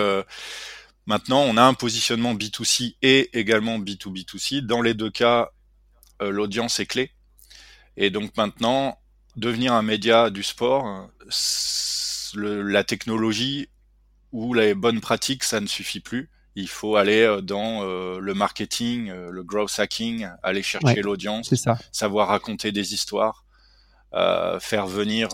[1.05, 4.61] maintenant, on a un positionnement B2C et également B2B2C.
[4.61, 5.49] Dans les deux cas,
[6.19, 7.11] l'audience est clé.
[7.95, 8.99] Et donc maintenant,
[9.35, 11.09] devenir un média du sport,
[12.35, 13.69] le, la technologie
[14.31, 18.33] ou les bonnes pratiques, ça ne suffit plus il faut aller euh, dans euh, le
[18.33, 21.53] marketing, euh, le growth hacking, aller chercher l'audience,
[21.91, 23.45] savoir raconter des histoires,
[24.59, 25.29] faire venir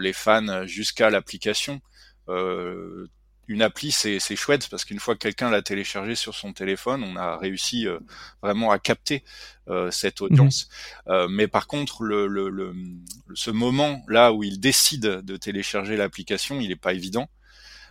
[0.00, 1.80] les fans jusqu'à l'application.
[2.26, 7.14] une appli, c'est chouette parce qu'une fois que quelqu'un l'a téléchargé sur son téléphone, on
[7.14, 7.86] a réussi
[8.42, 9.22] vraiment à capter
[9.90, 10.26] cette mhm.
[10.26, 10.68] audience.
[11.28, 12.74] mais par contre, le, le,
[13.34, 17.28] ce moment là où il décide de télécharger l'application, il n'est pas évident.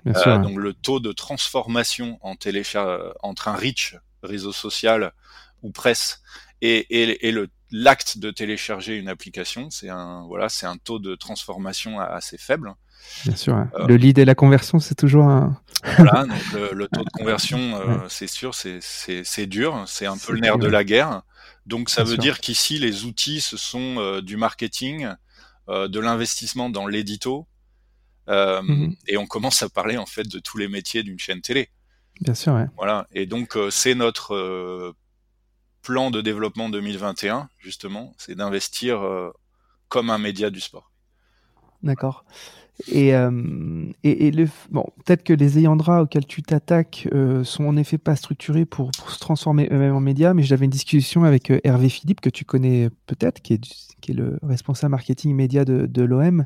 [0.08, 5.14] Euh, donc le taux de transformation en télécharge entre un reach réseau social
[5.62, 6.22] ou presse
[6.62, 11.00] et, et, et le l'acte de télécharger une application, c'est un voilà, c'est un taux
[11.00, 12.74] de transformation assez faible.
[13.26, 13.56] Bien sûr.
[13.56, 15.58] Euh, le lead et la conversion, c'est toujours un.
[15.98, 20.34] voilà, donc le, taux de conversion, euh, c'est sûr, c'est c'est dur, c'est un peu
[20.34, 21.22] le nerf de la guerre.
[21.66, 25.08] Donc ça veut dire qu'ici les outils, ce sont euh, du marketing,
[25.70, 27.48] de l'investissement dans l'édito,
[28.30, 28.96] euh, mhm.
[29.08, 31.70] Et on commence à parler en fait de tous les métiers d'une chaîne télé.
[32.22, 32.54] Bien sûr.
[32.54, 32.68] Ouais.
[32.78, 33.08] Voilà.
[33.12, 34.94] Et donc euh, c'est notre euh,
[35.82, 39.02] plan de développement 2021 justement, c'est d'investir
[39.88, 40.92] comme un média du sport.
[41.82, 42.26] D'accord.
[42.88, 47.44] Et, euh, et, et, le, bon, peut-être que les ayants droit auxquels tu t'attaques euh,
[47.44, 50.72] sont en effet pas structurés pour, pour se transformer eux-mêmes en médias, mais j'avais une
[50.72, 54.92] discussion avec euh, Hervé Philippe, que tu connais peut-être, qui est, qui est le responsable
[54.92, 56.46] marketing média de, de l'OM, mhm.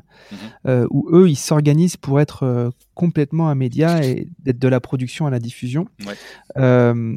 [0.66, 5.26] euh, où eux, ils s'organisent pour être complètement un média et d'être de la production
[5.26, 5.86] à la diffusion.
[6.06, 7.14] Ouais.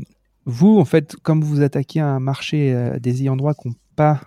[0.47, 4.21] Vous, en fait, comme vous attaquez à un marché des ayants droit qui pas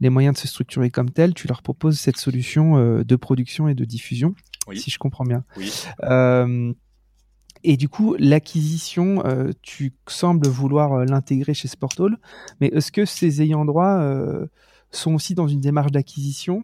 [0.00, 3.68] les moyens de se structurer comme tel, tu leur proposes cette solution euh, de production
[3.68, 4.34] et de diffusion,
[4.72, 5.44] si je comprends bien.
[5.58, 5.70] Oui.
[6.04, 6.72] Euh,
[7.62, 12.16] et du coup, l'acquisition, euh, tu sembles vouloir l'intégrer chez Sportall,
[12.60, 14.00] mais est-ce que ces ayants droit
[14.90, 16.62] sont aussi dans une démarche d'acquisition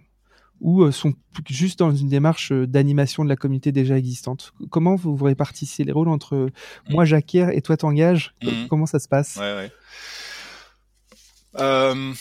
[0.63, 1.13] ou sont
[1.49, 4.55] juste dans une démarche d'animation de la communauté déjà existante?
[4.71, 6.93] Comment vous, vous répartissez les rôles entre mmh.
[6.93, 8.35] moi j'acquiers et toi t'engages?
[8.43, 8.69] Mmh.
[8.71, 9.37] Comment ça se passe?
[9.37, 9.73] Ouais, ouais.
[11.59, 12.15] Euh,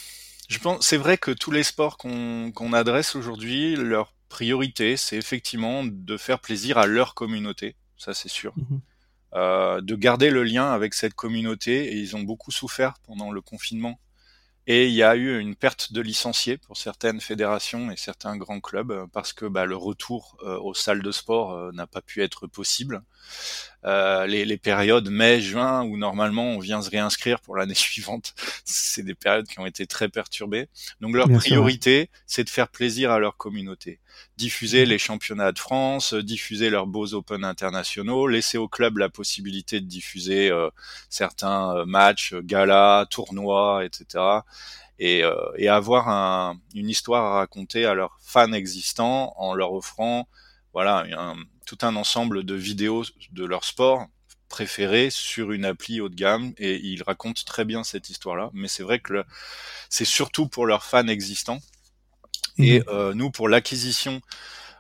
[0.50, 5.84] je pense, c'est vrai que tous les sports qu'on adresse aujourd'hui, leur priorité, c'est effectivement
[5.86, 8.54] de faire plaisir à leur communauté, ça c'est sûr.
[8.58, 8.82] Mhm.
[9.34, 13.40] Euh, de garder le lien avec cette communauté et ils ont beaucoup souffert pendant le
[13.40, 13.98] confinement
[14.68, 18.60] et il y a eu une perte de licenciés pour certaines fédérations et certains grands
[18.60, 22.02] clubs euh, parce que bah, le retour euh, aux salles de sport euh, n'a pas
[22.02, 23.02] pu être possible.
[23.86, 29.04] Euh, les, les, périodes mai-juin où normalement on vient se réinscrire pour l'année suivante, c'est
[29.04, 30.70] des périodes qui ont été très perturbées.
[31.00, 34.00] Donc leur priorité, c'est de faire plaisir à leur communauté,
[34.38, 34.90] diffuser mmh.
[34.90, 39.88] les championnats de France, diffuser leurs beaux Open internationaux, laisser au club la possibilité de
[39.88, 40.52] diffuser
[41.10, 44.42] certains matchs, galas, tournois, etc
[45.02, 49.74] et, euh, et avoir un, une histoire à raconter à leurs fans existants en leur
[49.74, 50.28] offrant
[50.74, 51.36] voilà un,
[51.72, 54.08] tout un ensemble de vidéos de leur sport
[54.50, 58.50] préféré sur une appli haut de gamme et ils racontent très bien cette histoire-là.
[58.52, 59.24] Mais c'est vrai que
[59.90, 61.60] c'est surtout pour leurs fans existants.
[62.58, 62.86] Et mhm.
[62.90, 64.20] euh, nous, pour l'acquisition,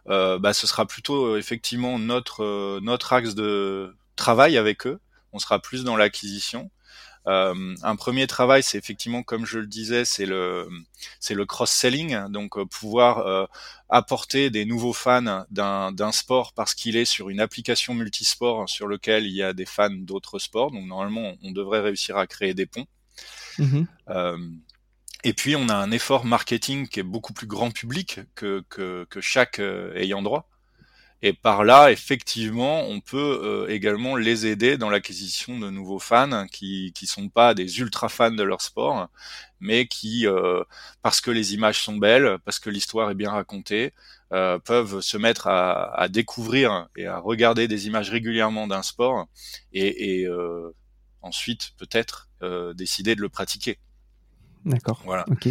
[0.10, 4.99] euh, bah, ce sera plutôt effectivement notre notre axe de travail avec eux.
[5.32, 6.69] On sera plus dans l'acquisition.
[7.27, 10.67] Euh, un premier travail, c'est effectivement, comme je le disais, c'est le
[11.19, 13.45] c'est le cross-selling, donc euh, pouvoir euh,
[13.89, 19.25] apporter des nouveaux fans d'un sport parce qu'il est sur une application multisport sur lequel
[19.25, 20.71] il y a des fans d'autres sports.
[20.71, 22.88] Donc normalement, on devrait réussir à créer des ponts.
[23.57, 23.84] Mmh
[25.23, 29.05] et puis on a un effort marketing qui est beaucoup plus grand public que, que,
[29.07, 30.49] que chaque ayant droit.
[31.23, 36.47] Et par là, effectivement, on peut euh, également les aider dans l'acquisition de nouveaux fans
[36.47, 39.07] qui qui sont pas des ultra fans de leur sport,
[39.60, 40.63] mais qui euh,
[41.03, 43.93] parce que les images sont belles, parce que l'histoire est bien racontée,
[44.34, 49.27] euh, peuvent se mettre à, à, découvrir et à regarder des images régulièrement d'un sport
[49.73, 50.27] et, et
[51.21, 52.29] ensuite peut-être
[52.73, 53.77] décider de le pratiquer.
[54.65, 54.99] D'accord.
[55.05, 55.25] Voilà.
[55.29, 55.49] Ok.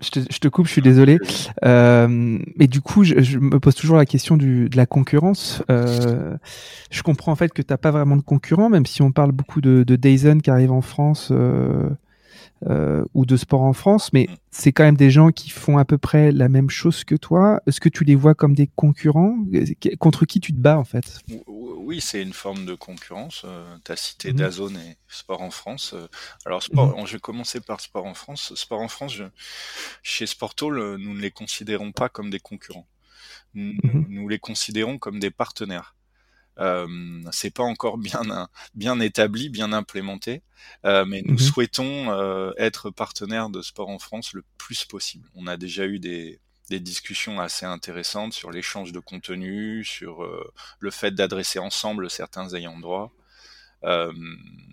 [0.00, 1.18] Je te, je te, coupe, je suis désolé.
[1.64, 5.62] Euh, mais du coup, je, je, me pose toujours la question du, de la concurrence.
[5.70, 6.36] Euh,
[6.90, 9.30] je comprends en fait que tu n'as pas vraiment de concurrent, même si on parle
[9.30, 11.88] beaucoup de, de Dyson qui arrive en France euh,
[12.68, 15.84] euh, ou de sport en France, mais c'est quand même des gens qui font à
[15.84, 17.60] peu près la même chose que toi.
[17.66, 19.36] Est-ce que tu les vois comme des concurrents?
[19.98, 21.20] Contre qui tu te bats en fait?
[21.46, 23.42] Oui, c'est une forme de concurrence.
[23.44, 24.36] Euh, tu as cité mmh.
[24.36, 25.92] Dazone et Sport en France.
[25.94, 26.06] Euh,
[26.44, 27.06] alors, sport, mmh.
[27.06, 28.54] je vais commencer par Sport en France.
[28.54, 29.24] Sport en France, je,
[30.02, 32.86] chez Sportol, nous ne les considérons pas comme des concurrents.
[33.54, 34.06] Nous, mmh.
[34.08, 35.94] nous les considérons comme des partenaires.
[36.58, 36.86] Euh,
[37.30, 40.42] c'est pas encore bien bien établi, bien implémenté,
[40.84, 45.28] euh, mais nous souhaitons euh, être partenaires de Sport en France le plus possible.
[45.34, 50.52] On a déjà eu des des discussions assez intéressantes sur l'échange de contenu, sur euh,
[50.78, 53.12] le fait d'adresser ensemble certains ayants droit.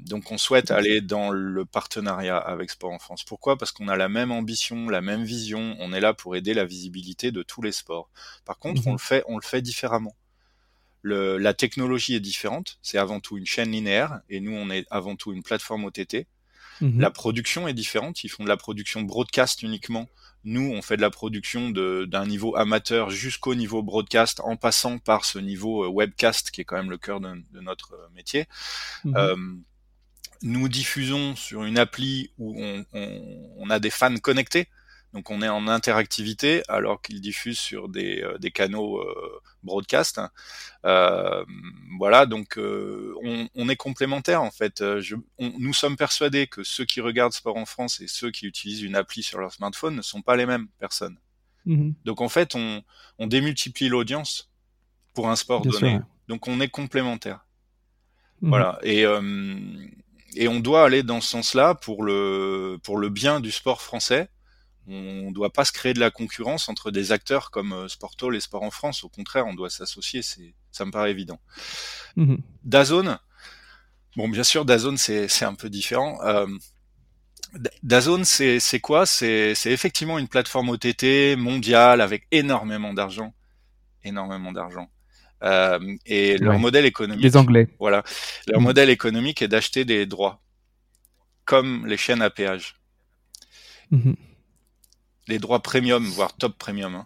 [0.06, 3.24] Donc on souhaite aller dans le partenariat avec Sport en France.
[3.24, 3.58] Pourquoi?
[3.58, 5.76] Parce qu'on a la même ambition, la même vision.
[5.80, 8.10] On est là pour aider la visibilité de tous les sports.
[8.46, 8.96] Par contre, on mhm.
[8.96, 10.16] le fait, on le fait différemment.
[11.02, 12.78] Le, la technologie est différente.
[12.82, 16.28] C'est avant tout une chaîne linéaire et nous, on est avant tout une plateforme OTT.
[16.82, 17.00] Mhm.
[17.00, 18.24] La production est différente.
[18.24, 20.08] Ils font de la production broadcast uniquement
[20.46, 25.26] nous, on fait de la production d'un niveau amateur jusqu'au niveau broadcast, en passant par
[25.26, 28.46] ce niveau euh, webcast qui est quand même le cœur de, notre euh, métier.
[29.04, 29.14] Mhm.
[29.18, 29.36] Euh,
[30.42, 34.70] nous diffusons sur une appli où on, on, a des fans connectés.
[35.14, 40.22] Donc on est en interactivité alors qu'il diffuse sur des, euh, des canaux euh, broadcast.
[40.86, 41.44] Euh,
[41.98, 44.84] voilà, donc euh, on, on, est complémentaires en fait.
[45.00, 48.84] Je, nous sommes persuadés que ceux qui regardent Sport en France et ceux qui utilisent
[48.84, 51.18] une appli sur leur smartphone ne sont pas les mêmes personnes.
[51.66, 51.96] Mhm.
[52.06, 52.84] Donc en fait, on,
[53.18, 54.52] on démultiplie l'audience
[55.16, 56.00] pour un sport donné.
[56.28, 57.46] Donc on est complémentaires.
[58.42, 58.50] Mhm.
[58.50, 59.06] Voilà, et
[60.36, 64.30] et on doit aller dans ce sens-là pour le pour le bien du sport français
[64.90, 68.36] on ne doit pas se créer de la concurrence entre des acteurs comme euh, Sportol
[68.36, 69.04] et Sport en France.
[69.04, 70.22] Au contraire, on doit s'associer.
[70.72, 71.40] Ça me paraît évident.
[72.16, 72.38] Mmh.
[72.64, 73.20] Dazone,
[74.16, 76.20] bon, bien sûr, Dazone, c'est, un peu différent.
[76.24, 76.48] Euh,
[77.84, 79.06] Dazone, c'est, quoi?
[79.06, 83.34] C'est, c'est effectivement une plateforme OTT mondiale avec énormément d'argent,
[84.04, 84.90] énormément d'argent.
[85.44, 88.04] Euh, et leur modèle économique, les Anglais, voilà,
[88.48, 88.64] leur mmh.
[88.64, 90.42] modèle économique est d'acheter des droits,
[91.46, 92.76] comme les chaînes à péage.
[93.92, 94.14] Mmh
[95.30, 96.96] les droits premium, voire top premium.
[96.96, 97.06] Hein.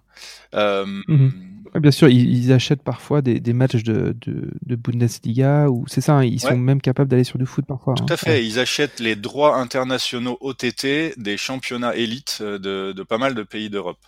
[0.56, 1.32] Euh, mhm.
[1.76, 6.40] bien sûr, ils, achètent parfois des, matchs de, de, Bundesliga ou c'est ça, hein, ils
[6.40, 7.94] sont même capables d'aller sur du foot parfois.
[7.96, 8.14] Tout hein.
[8.14, 13.36] à fait, ils achètent les droits internationaux OTT des championnats élites de, de pas mal
[13.36, 14.00] de pays d'Europe.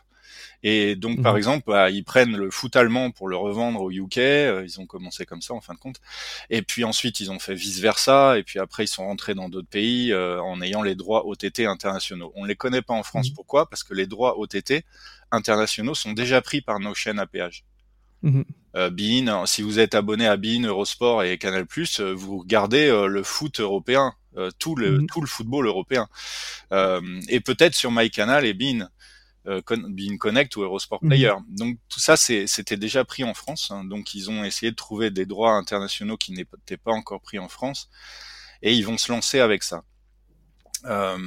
[0.67, 1.37] Et donc, par mhm.
[1.37, 4.17] exemple, bah, ils prennent le foot allemand pour le revendre au UK.
[4.17, 6.01] Euh, ils ont commencé comme ça, en fin de compte.
[6.49, 8.39] Et puis ensuite, ils ont fait vice versa.
[8.39, 11.67] Et puis après, ils sont rentrés dans d'autres pays euh, en ayant les droits OTT
[11.67, 12.33] internationaux.
[12.35, 13.29] On les connaît pas en France.
[13.29, 13.35] Mhm.
[13.35, 13.69] Pourquoi?
[13.69, 14.83] Parce que les droits OTT
[15.29, 17.63] internationaux sont déjà pris par nos chaînes à péage.
[18.23, 18.41] Mmh.
[18.75, 21.67] Euh, Bein, si vous êtes abonné à Bein, Eurosport et Canal+,
[22.15, 24.13] vous regardez le foot européen,
[24.57, 26.07] tout le tout le football européen,
[26.71, 28.89] et peut-être sur MyCanal et Bein
[29.47, 31.09] euh, Being Connect ou Eurosport mhm.
[31.09, 31.33] Player.
[31.49, 33.71] Donc tout ça, c'était déjà pris en France.
[33.71, 33.83] Hein.
[33.83, 37.47] donc ils ont essayé de trouver des droits internationaux qui n'étaient pas encore pris en
[37.47, 37.89] France,
[38.61, 39.83] et ils vont se lancer avec ça,
[40.85, 41.17] euh,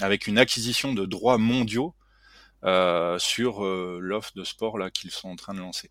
[0.00, 1.94] avec une acquisition de droits mondiaux
[2.64, 5.90] euh, sur euh, l'offre de sport là qu'ils sont en train de lancer.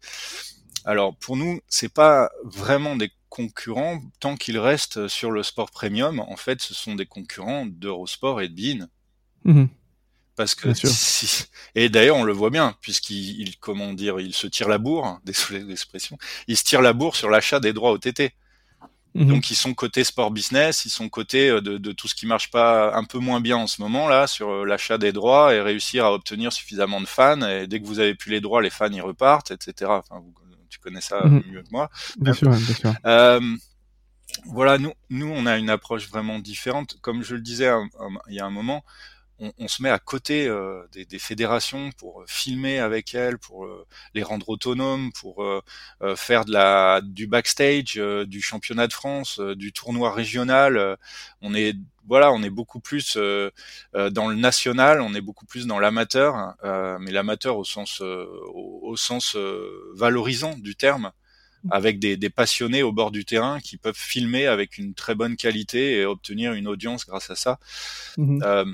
[0.86, 6.20] Alors pour nous, c'est pas vraiment des concurrents tant qu'ils restent sur le sport premium.
[6.20, 8.88] En fait, ce sont des concurrents d'Eurosport et de Bein.
[9.46, 9.70] Mhm
[10.36, 11.46] Parce que si...
[11.76, 15.20] et d'ailleurs on le voit bien puisqu'il il, comment dire il se tire la bourre
[15.26, 16.18] désolé l'expression
[16.48, 18.34] il se tire la bourre sur l'achat des droits au TT
[19.14, 19.28] mhm.
[19.28, 22.26] donc ils sont côté sport business ils sont côté euh, de, de, tout ce qui
[22.26, 25.54] marche pas un peu moins bien en ce moment là sur euh, l'achat des droits
[25.54, 27.48] et réussir à obtenir suffisamment de fans.
[27.48, 30.24] Et dès que vous avez plus les droits les fans ils repartent etc enfin
[30.70, 31.44] tu connais ça mhm.
[31.52, 31.92] mieux que moi.
[32.18, 32.94] Bien sûr bien sûr.
[33.06, 33.40] euh,
[34.46, 36.98] voilà, nous, nous, on a une approche vraiment différente.
[37.02, 37.70] Comme je le disais
[38.30, 38.84] il y a un moment,
[39.58, 43.86] on, se met à côté euh, des, fédérations pour euh, filmer avec elles, pour euh,
[44.14, 45.44] les rendre autonomes, pour
[46.16, 47.96] faire de la du backstage,
[48.28, 50.98] du championnat de France, du tournoi régional.
[51.42, 51.76] on est
[52.08, 56.56] voilà, on est beaucoup plus dans le national, on est beaucoup plus dans l'amateur,
[57.00, 59.36] mais l'amateur au sens au, sens
[59.94, 61.12] valorisant du terme
[61.72, 66.00] avec des, passionnés au bord du terrain qui peuvent filmer avec une très bonne qualité
[66.00, 67.60] et obtenir une audience grâce à ça.
[68.18, 68.74] Mmh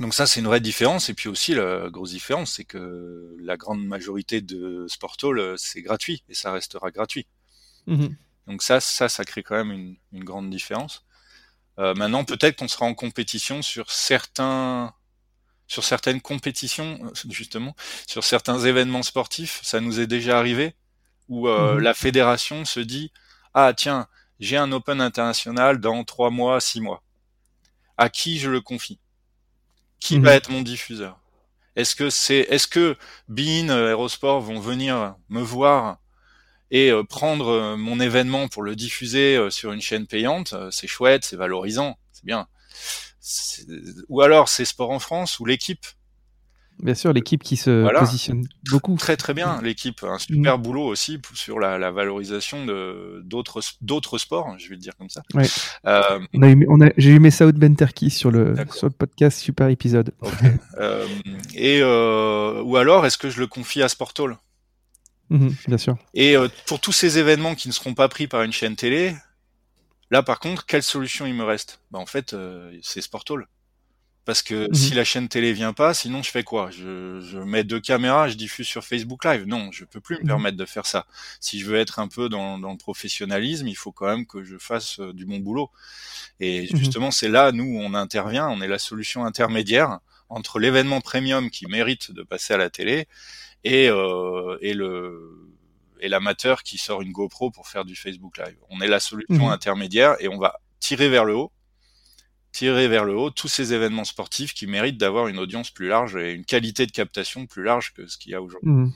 [0.00, 1.08] donc ça, c'est une vraie différence.
[1.08, 5.54] Et puis aussi, la grosse différence, c'est que la grande majorité de Sport Hall, euh,
[5.56, 7.26] c'est gratuit et ça restera gratuit.
[7.86, 8.16] Mhm.
[8.46, 11.04] Donc ça, ça, ça crée quand même une, une grande différence.
[11.78, 14.94] Euh, maintenant, peut-être qu'on sera en compétition sur certains,
[15.66, 17.74] sur certaines compétitions, euh, justement,
[18.06, 19.60] sur certains événements sportifs.
[19.62, 20.74] Ça nous est déjà arrivé
[21.28, 21.80] où euh, mhm.
[21.80, 23.12] la fédération se dit
[23.54, 24.08] ah tiens,
[24.40, 27.02] j'ai un Open international dans trois mois, six mois.
[27.96, 28.98] À qui je le confie?
[30.04, 30.24] Qui mhm.
[30.24, 31.18] va être mon diffuseur
[31.76, 32.96] Est-ce que c'est, est-ce que
[33.28, 35.98] Bean, euh, Aerosport vont venir me voir
[36.70, 41.24] et euh, prendre euh, mon événement pour le diffuser sur une chaîne payante C'est chouette,
[41.24, 42.46] c'est valorisant, c'est bien.
[44.10, 45.86] Ou alors c'est Sport en France ou l'équipe
[46.82, 48.96] Bien sûr, l'équipe qui se positionne beaucoup.
[48.96, 50.02] Très très bien, l'équipe.
[50.02, 50.62] Un super mm.
[50.62, 55.08] boulot aussi sur la, la valorisation de d'autres d'autres sports, je vais le dire comme
[55.08, 55.22] ça.
[55.34, 55.46] Ouais.
[55.86, 59.38] Euh, on a on a, j'ai eu mes South Benterkey sur le sur le podcast,
[59.38, 60.12] super épisode.
[60.78, 61.06] euh,
[61.54, 64.36] et euh, ou alors est-ce que je le confie à Sportall
[65.30, 65.96] mm-hmm, Bien sûr.
[66.12, 66.34] Et
[66.66, 69.14] pour tous ces événements qui ne seront pas pris par une chaîne télé,
[70.10, 71.80] là par contre, quelle solution il me reste?
[71.92, 72.34] Bah, en fait,
[72.82, 73.46] c'est Sportall.
[74.24, 74.74] Parce que mhm.
[74.74, 76.70] si la chaîne télé vient pas, sinon je fais quoi?
[76.70, 79.44] Je, je, mets deux caméras, je diffuse sur Facebook Live.
[79.46, 80.28] Non, je peux plus me mhm.
[80.28, 81.06] permettre de faire ça.
[81.40, 84.42] Si je veux être un peu dans, dans le professionnalisme, il faut quand même que
[84.42, 85.70] je fasse euh, du bon boulot.
[86.40, 86.78] Et mhm.
[86.78, 89.98] justement, c'est là, nous, on intervient, on est la solution intermédiaire
[90.30, 93.06] entre l'événement premium qui mérite de passer à la télé
[93.62, 95.50] et, euh, et le
[96.00, 98.56] et l'amateur qui sort une GoPro pour faire du Facebook Live.
[98.68, 101.50] On est la solution intermédiaire et on va tirer vers le haut
[102.54, 106.16] tirer vers le haut tous ces événements sportifs qui méritent d'avoir une audience plus large
[106.16, 108.70] et une qualité de captation plus large que ce qu'il y a aujourd'hui.
[108.70, 108.92] Mmh.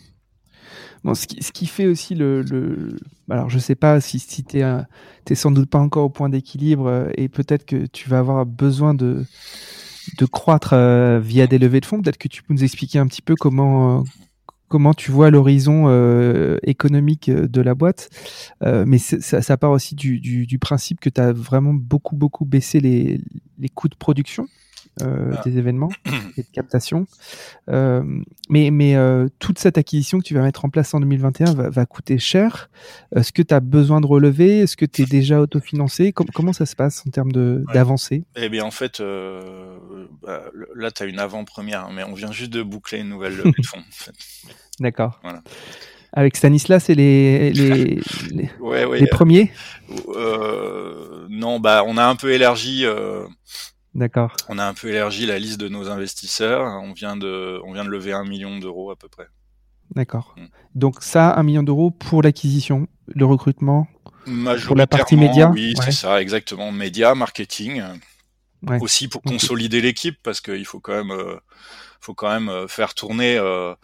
[1.15, 2.97] Ce qui, fait aussi le, le...
[3.31, 7.11] Alors, je sais pas si, tu n'es sans doute pas encore au point d'équilibre euh,
[7.17, 9.25] et peut-être que tu vas avoir besoin de,
[10.19, 12.01] de croître euh, via des levées de fonds.
[12.03, 14.05] Peut-être que tu peux nous expliquer un petit peu comment, euh,
[14.69, 18.11] comment tu vois l'horizon euh, économique euh, de la boîte.
[18.63, 22.81] Euh, mais ça, ça, part aussi du, principe que tu as vraiment beaucoup, beaucoup baissé
[22.81, 23.21] les
[23.75, 24.47] coûts de production.
[25.03, 25.43] Euh, ah.
[25.45, 25.91] des événements
[26.37, 27.07] et de captation.
[27.69, 28.03] Euh,
[28.49, 31.71] mais mais euh, toute cette acquisition que tu vas mettre en place en 2021 va,
[31.71, 32.71] va coûter cher.
[33.15, 34.61] Est-ce que tu as besoin de relever?
[34.61, 36.13] Est-ce que tu es déjà autofinancé?
[36.13, 37.33] Comment ça se passe en termes
[37.73, 38.25] d'avancée?
[38.37, 39.01] Eh bien, en fait,
[40.23, 40.45] bah,
[40.75, 43.67] là, tu as une avant-première, mais on vient juste de boucler une nouvelle levée de
[43.67, 43.79] fonds.
[43.79, 44.13] En fait.
[44.81, 45.21] D'accord.
[45.23, 45.43] Voilà.
[46.13, 49.53] Avec Stanislas, c'est les les, les, ouais, ouais, les premiers?
[50.09, 53.27] Euh, Non, bah on a un peu élargi euh,
[53.95, 54.37] D'accord.
[54.49, 56.65] On a un peu élargi la liste de nos investisseurs.
[56.83, 59.29] On vient de, on vient de lever un million d'euros à peu près.
[59.95, 60.35] D'accord.
[60.37, 60.47] Mm.
[60.75, 63.89] Donc ça, un million d'euros pour l'acquisition, le recrutement,
[64.67, 65.51] pour la partie média.
[65.51, 66.71] Oui, c'est ça, exactement.
[66.73, 67.83] Média, marketing,
[68.81, 71.37] aussi pour consolider l'équipe parce qu'il faut quand même, euh,
[72.01, 73.39] faut quand même euh, faire tourner.
[73.39, 73.75] Euh,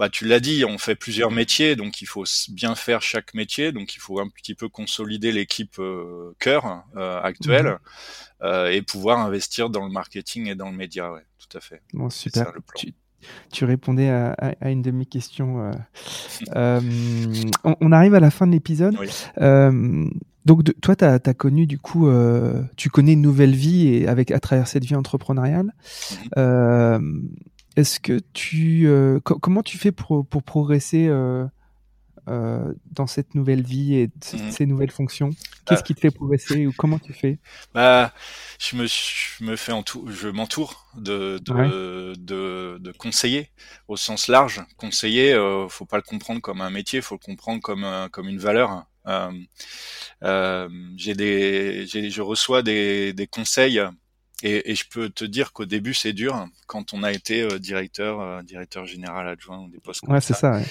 [0.00, 3.70] bah, tu l'as dit, on fait plusieurs métiers, donc il faut bien faire chaque métier,
[3.70, 7.78] donc il faut un petit peu consolider l'équipe euh, cœur euh, actuelle mhm.
[8.44, 11.82] euh, et pouvoir investir dans le marketing et dans le média, ouais, tout à fait.
[11.92, 12.50] Bon, super.
[13.52, 14.32] tu, répondais à,
[14.62, 15.70] à, une de mes questions.
[16.56, 18.96] On, on, arrive à la fin de l'épisode.
[18.98, 19.10] Oui.
[20.46, 22.10] donc, de, toi, tu as, as, connu, du coup,
[22.76, 25.74] tu connais une nouvelle vie et avec, à travers cette vie entrepreneuriale.
[26.38, 27.28] Mmh.
[27.76, 31.46] Est-ce que tu euh, comment tu fais pour, pour progresser euh,
[32.28, 34.50] euh, dans cette nouvelle vie et mmh.
[34.50, 35.30] ces nouvelles fonctions?
[35.66, 37.38] Qu'est-ce qui te fait progresser ou comment tu fais?
[37.72, 38.12] Bah,
[38.58, 39.72] je me je me fais
[40.08, 41.68] je m'entoure de de, ouais.
[42.18, 43.50] de, de conseillers
[43.86, 44.62] au sens large.
[44.76, 45.34] Conseiller,
[45.68, 48.84] faut pas le comprendre comme un métier, faut le comprendre comme comme une valeur.
[50.96, 53.80] J'ai des, j'ai, je reçois des, des conseils
[54.42, 57.58] et, et, je peux te dire qu'au début c'est dur quand on a été euh,
[57.58, 60.52] directeur, euh, directeur général adjoint ou des postes comme ouais, c'est ça.
[60.52, 60.64] Ouais.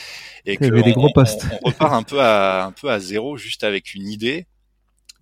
[0.46, 1.46] Et que des gros postes.
[1.52, 4.48] On, on, repart un peu à un peu à zéro, juste avec une idée.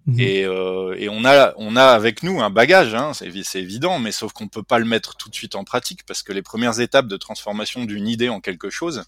[0.06, 0.20] Mmh.
[0.20, 4.14] Et, euh, et, on a on a avec nous un bagage, hein, c'est évident, mais
[4.14, 6.80] sauf qu'on peut pas le mettre tout de suite en pratique parce que les premières
[6.80, 9.04] étapes de transformation d'une idée en quelque chose,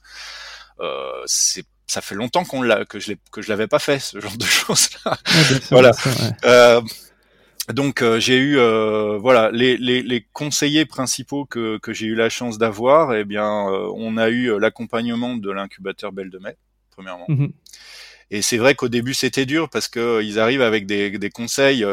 [0.82, 4.20] euh, c'est ça fait longtemps qu'on l'a que je que je l'avais pas fait ce
[4.20, 5.18] genre de choses là.
[5.26, 6.82] Ouais, voilà.
[7.70, 12.08] Euh, donc euh, j'ai eu euh, voilà les, les, les, conseillers principaux que, que j'ai
[12.08, 13.16] eu la chance d'avoir.
[13.16, 16.58] Eh bien, euh, on a eu l'accompagnement de l'incubateur Belle de Mai
[16.92, 17.26] premièrement.
[17.30, 17.48] Mmh.
[18.32, 21.84] Et c'est vrai qu'au début c'était dur parce que ils arrivent avec des, des conseils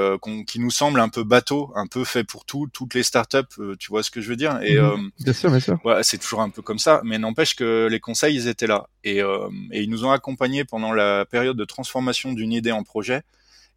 [0.46, 3.38] qui nous semblent un peu bateaux, un peu faits pour tout, toutes les startups.
[3.78, 4.60] tu vois ce que je veux dire?
[4.62, 5.12] Et mmh.
[5.20, 5.78] bien sûr, bien sûr.
[5.84, 8.88] Ouais, c'est toujours un peu comme ça, mais n'empêche que les conseils ils étaient là
[9.02, 13.22] et, et ils nous ont accompagnés pendant la période de transformation d'une idée en projet.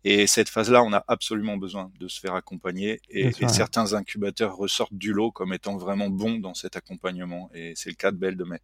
[0.05, 3.01] Et cette phase-là, on a absolument besoin de se faire accompagner.
[3.09, 3.53] Et, sûr, et ouais.
[3.53, 7.49] certains incubateurs ressortent du lot comme étant vraiment bons dans cet accompagnement.
[7.53, 8.61] Et c'est le cas de Belle de Mai.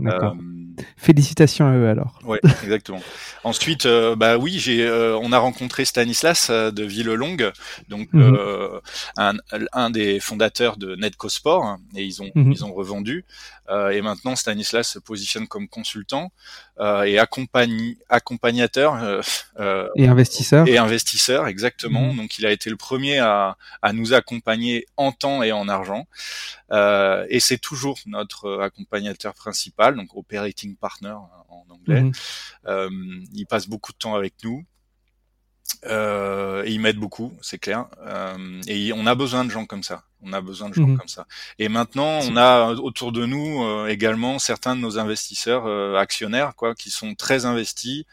[0.00, 0.30] Euh...
[0.96, 2.18] Félicitations à eux alors.
[2.24, 3.00] Ouais, exactement.
[3.44, 7.50] Ensuite, euh, bah oui, j'ai, euh, on a rencontré Stanislas euh, de Villelongue,
[7.88, 8.38] donc Mhm.
[9.16, 9.34] un,
[9.72, 12.52] un des fondateurs de NetcoSport, hein, et ils ont Mhm.
[12.52, 13.24] ils ont revendu.
[13.92, 16.32] Et maintenant, Stanislas se positionne comme consultant
[17.04, 19.20] et accompagne, accompagnateur euh,
[19.60, 19.88] euh,
[20.66, 22.12] Et investisseur, exactement.
[22.12, 22.16] Mhm.
[22.16, 26.06] Donc, il a été le premier à, à nous accompagner en temps et en argent.
[26.72, 31.14] Euh, et c'est toujours notre accompagnateur principal, donc operating partner
[31.48, 32.02] en anglais.
[32.02, 32.12] Mhm.
[32.66, 32.90] Euh,
[33.32, 34.64] il passe beaucoup de temps avec nous.
[35.84, 37.86] Euh, et il m'aide beaucoup, c'est clair.
[38.00, 40.02] Euh, et on a besoin de gens comme ça.
[40.22, 40.98] On a besoin de gens Mhm.
[40.98, 41.26] comme ça.
[41.58, 46.54] Et maintenant, on a autour de nous euh, également certains de nos investisseurs euh, actionnaires,
[46.56, 48.04] quoi, qui sont très investis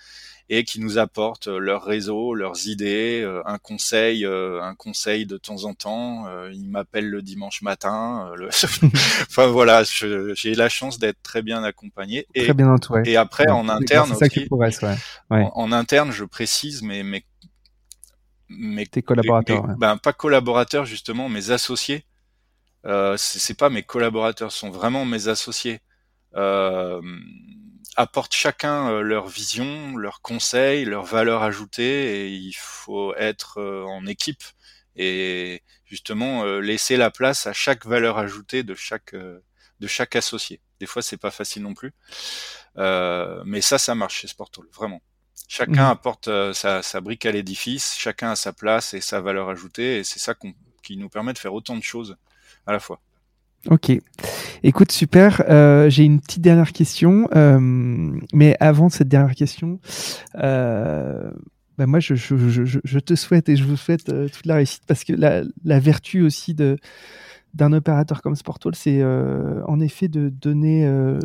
[0.50, 5.26] et qui nous apportent euh, leur réseau, leurs idées, euh, un conseil, euh, un conseil
[5.26, 6.26] de temps en temps.
[6.54, 8.32] Ils m'appellent le dimanche matin.
[8.36, 8.50] le-
[9.30, 12.28] enfin voilà, j'ai la chance d'être très bien accompagné.
[12.36, 13.02] Et, Très bien entouré.
[13.06, 14.96] et après, en interne ça aussi, progresse, ouais.
[15.32, 15.44] Ouais.
[15.44, 17.26] en, en interne, je précise, mais mes,
[18.50, 19.66] mes Tes collaborateurs.
[19.68, 22.06] mes- ben, pas collaborateurs justement, mes associés.
[22.86, 25.80] Euh, c'est pas mes collaborateurs, ce sont vraiment mes associés.
[26.36, 27.02] Euh,
[27.96, 33.84] apportent chacun euh, leur vision, leurs conseils, leurs valeurs ajoutées, et il faut être euh,
[33.86, 34.44] en équipe
[34.96, 40.62] et justement euh, laisser la place à chaque valeur ajoutée de chaque de chaque associé.
[40.80, 41.94] Des fois, c'est pas facile non plus,
[42.78, 45.02] Euh, mais ça, ça marche chez Sportol, vraiment.
[45.48, 45.92] Chacun Mhm.
[45.92, 50.04] apporte sa, sa brique à l'édifice, chacun a sa place et sa valeur ajoutée, et
[50.04, 50.34] c'est ça
[50.84, 52.18] qui nous permet de faire autant de choses
[52.68, 53.02] à la fois.
[53.70, 53.92] Ok.
[54.64, 55.44] Écoute, super.
[55.50, 57.28] Euh, J'ai une petite dernière question.
[57.36, 57.60] euh,
[58.34, 59.80] mais avant cette dernière question,
[60.38, 61.32] euh,
[61.78, 64.56] bah moi, je, je, je, je te souhaite et je vous souhaite euh, toute la
[64.56, 66.78] réussite parce que la, la vertu aussi de
[67.56, 71.20] d'un opérateur comme Sportwall, c'est euh, en effet de donner euh,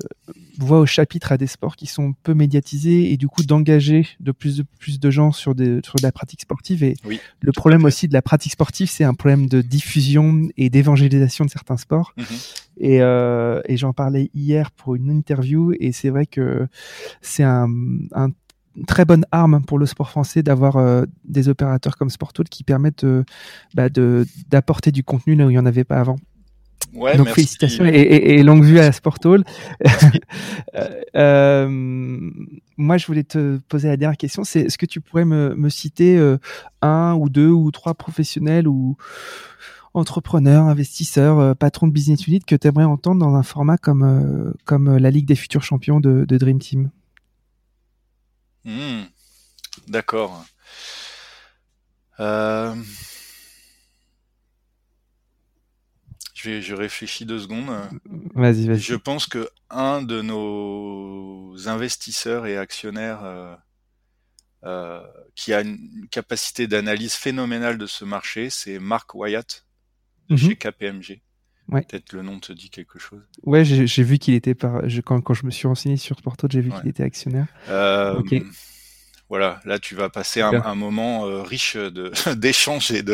[0.59, 4.31] voix au chapitre à des sports qui sont peu médiatisés et du coup d'engager de
[4.31, 6.85] plus de plus de gens sur des sur de la pratique sportive.
[6.85, 10.71] Et Oui, le problème aussi de la pratique sportive, c'est un problème de diffusion et
[10.71, 12.15] d'évangélisation de certains sports.
[12.17, 12.25] Mhm.
[12.83, 16.67] Et, euh, et j'en parlais hier pour une interview et c'est vrai que
[17.21, 17.69] c'est un,
[18.87, 23.05] très bonne arme pour le sport français d'avoir euh, des opérateurs comme Sportwood qui permettent
[23.05, 23.25] euh,
[23.75, 23.89] bah,
[24.49, 26.17] d'apporter du contenu là où il n'y en avait pas avant.
[26.95, 27.43] Ouais, Donc merci.
[27.43, 29.45] félicitations et, et- et longue vue à Sporthall.
[30.77, 32.31] Euh, euh,
[32.77, 34.45] moi, je voulais te poser la dernière question.
[34.45, 36.39] C'est est-ce que tu pourrais me, me citer euh,
[36.81, 38.97] un ou deux ou trois professionnels ou
[39.95, 44.55] entrepreneurs, investisseurs, euh, patrons de business unit que tu aimerais entendre dans un format comme
[44.65, 46.91] comme la Ligue des futurs champions de, de Dream Team?
[48.65, 49.03] Hmm,
[49.89, 50.45] D'accord.
[52.19, 52.75] Euh,
[56.35, 57.69] Je, réfléchis deux secondes.
[58.35, 58.79] Vas-y, vas-y.
[58.79, 63.55] Je pense que un de nos investisseurs et actionnaires euh,
[64.65, 69.67] euh, qui a une capacité d'analyse phénoménale de ce marché, c'est Mark Wyatt
[70.29, 70.39] de Mhm.
[70.39, 71.23] chez KPMG.
[71.71, 71.83] Ouais.
[71.83, 73.21] Peut-être le nom te dit quelque chose.
[73.45, 74.89] Ouais, j'ai vu qu'il était par.
[74.89, 76.81] je- quand, quand je me suis renseigné sur Sportwood, j'ai vu Ouais.
[76.81, 77.47] qu'il était actionnaire.
[77.69, 78.21] Euh.
[79.29, 81.77] Voilà, là tu vas passer un, moment euh, riche
[82.37, 83.05] d'échanges et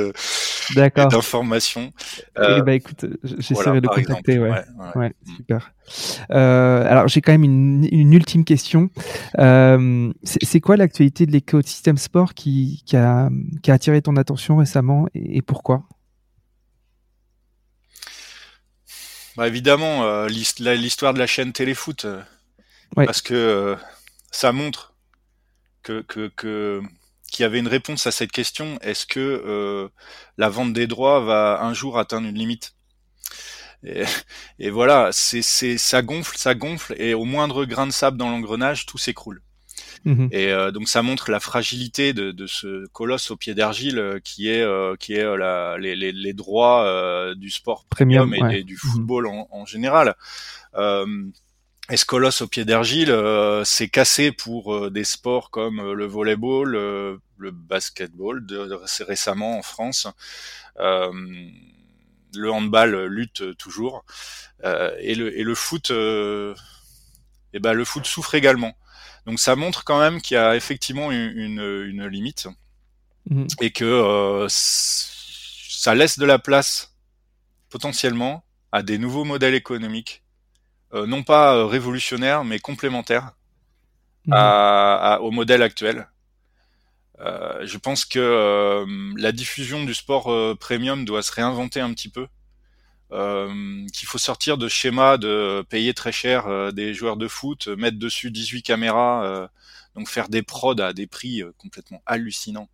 [0.74, 1.92] d'informations.
[2.36, 4.32] Eh Euh, bah écoute, j'essaierai voilà, de contacter.
[4.32, 4.62] exemple.
[4.96, 5.08] ouais.
[5.10, 5.36] Mm.
[5.36, 5.72] super.
[6.30, 8.88] Euh, alors j'ai quand même une, une ultime question.
[9.38, 13.28] Euh, c'est c'est quoi l'actualité de l'écosystème sport qui, qui, a,
[13.62, 15.84] qui a attiré ton attention récemment et, et pourquoi?
[19.36, 22.22] Bah, évidemment, euh, l'histoire de la chaîne Téléfoot, euh,
[22.96, 23.04] Ouais.
[23.04, 23.76] parce que euh,
[24.30, 24.94] ça montre
[25.82, 26.80] que, que, que
[27.30, 28.78] qu'il y avait une réponse à cette question.
[28.80, 29.88] Est-ce que euh,
[30.38, 32.74] la vente des droits va un jour atteindre une limite?
[33.84, 34.04] Et,
[34.58, 38.30] et, voilà, c'est, c'est, ça gonfle, ça gonfle, et au moindre grain de sable dans
[38.30, 39.42] l'engrenage, tout s'écroule.
[40.04, 43.98] Mmh et euh, donc ça montre la fragilité de, de ce colosse au pied d'argile
[43.98, 48.34] euh, qui est euh, qui est euh, la, les, les, les, droits du sport premium,
[48.34, 50.14] et, du mmh football en, en général.
[51.88, 53.14] Et ce colosse au pied d'argile
[53.64, 60.08] s'est cassé pour des sports comme le volleyball, le basketball, de, récemment en France.
[60.78, 64.04] le handball lutte toujours
[64.64, 68.74] et le et le foot et ben le foot souffre également.
[69.26, 72.46] Donc ça montre quand même qu'il y a effectivement une, une, limite
[73.28, 73.46] mmh.
[73.60, 76.96] et que euh, ça laisse de la place
[77.68, 80.22] potentiellement à des nouveaux modèles économiques,
[80.94, 83.32] euh, non pas euh, révolutionnaires mais complémentaires
[84.26, 84.32] mmh.
[84.32, 86.08] à, au modèle actuel.
[87.20, 88.84] Euh, je pense que
[89.16, 92.28] la diffusion du sport premium doit se réinventer un petit peu
[93.12, 97.68] euh, qu'il faut sortir de schéma de payer très cher euh, des joueurs de foot,
[97.68, 99.46] mettre dessus 18 caméras, euh,
[99.94, 102.68] donc faire des prods à des prix complètement hallucinants.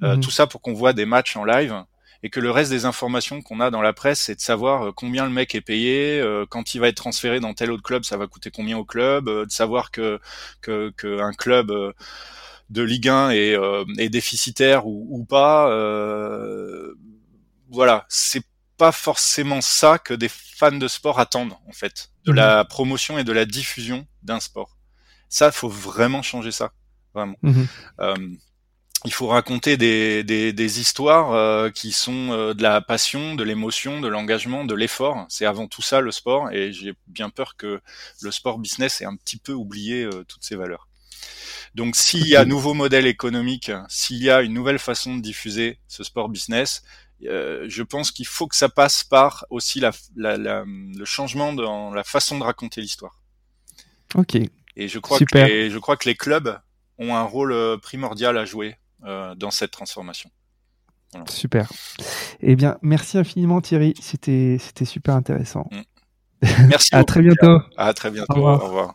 [0.00, 0.20] Mhm.
[0.20, 1.74] Tout ça pour qu'on voit des matchs en live
[2.22, 5.24] et que le reste des informations qu'on a dans la presse, c'est de savoir combien
[5.24, 8.26] le mec est payé, quand il va être transféré dans tel autre club, ça va
[8.26, 10.18] coûter combien au club, de savoir que,
[10.60, 11.72] que, que un club
[12.70, 13.56] de Ligue 1 est,
[13.98, 15.68] est déficitaire ou, ou pas.
[17.70, 18.42] voilà, c'est
[18.76, 22.36] pas forcément ça que des fans de sport attendent en fait, de mhm.
[22.36, 24.76] la promotion et de la diffusion d'un sport.
[25.28, 26.72] Ça, faut vraiment changer ça,
[27.14, 27.36] vraiment.
[27.42, 27.66] Mhm.
[28.00, 28.14] Euh,
[29.04, 33.44] il faut raconter des, des, des histoires euh, qui sont euh, de la passion, de
[33.44, 35.26] l'émotion, de l'engagement, de l'effort.
[35.28, 37.80] C'est avant tout ça le sport, et j'ai bien peur que
[38.22, 40.88] le sport business ait un petit peu oublié toutes ces valeurs.
[41.74, 45.20] Donc s'il y a un nouveau modèle économique, s'il y a une nouvelle façon de
[45.20, 46.82] diffuser ce sport business,
[47.20, 51.92] je pense qu'il faut que ça passe par aussi la, la, la, le changement dans
[51.92, 53.20] la façon de raconter l'histoire.
[54.14, 54.36] Ok.
[54.76, 56.58] Et je crois, Que les, je crois que les clubs
[56.98, 60.30] ont un rôle euh, primordial à jouer euh, dans cette transformation.
[61.12, 61.26] Voilà.
[61.30, 61.70] Super.
[62.40, 63.94] Eh bien, merci infiniment Thierry.
[64.00, 65.68] C'était super intéressant.
[65.70, 65.82] Mm.
[66.68, 66.94] Merci.
[66.94, 67.60] à très bientôt.
[67.78, 68.32] À très bientôt.
[68.32, 68.62] Au revoir.
[68.62, 68.94] Au revoir.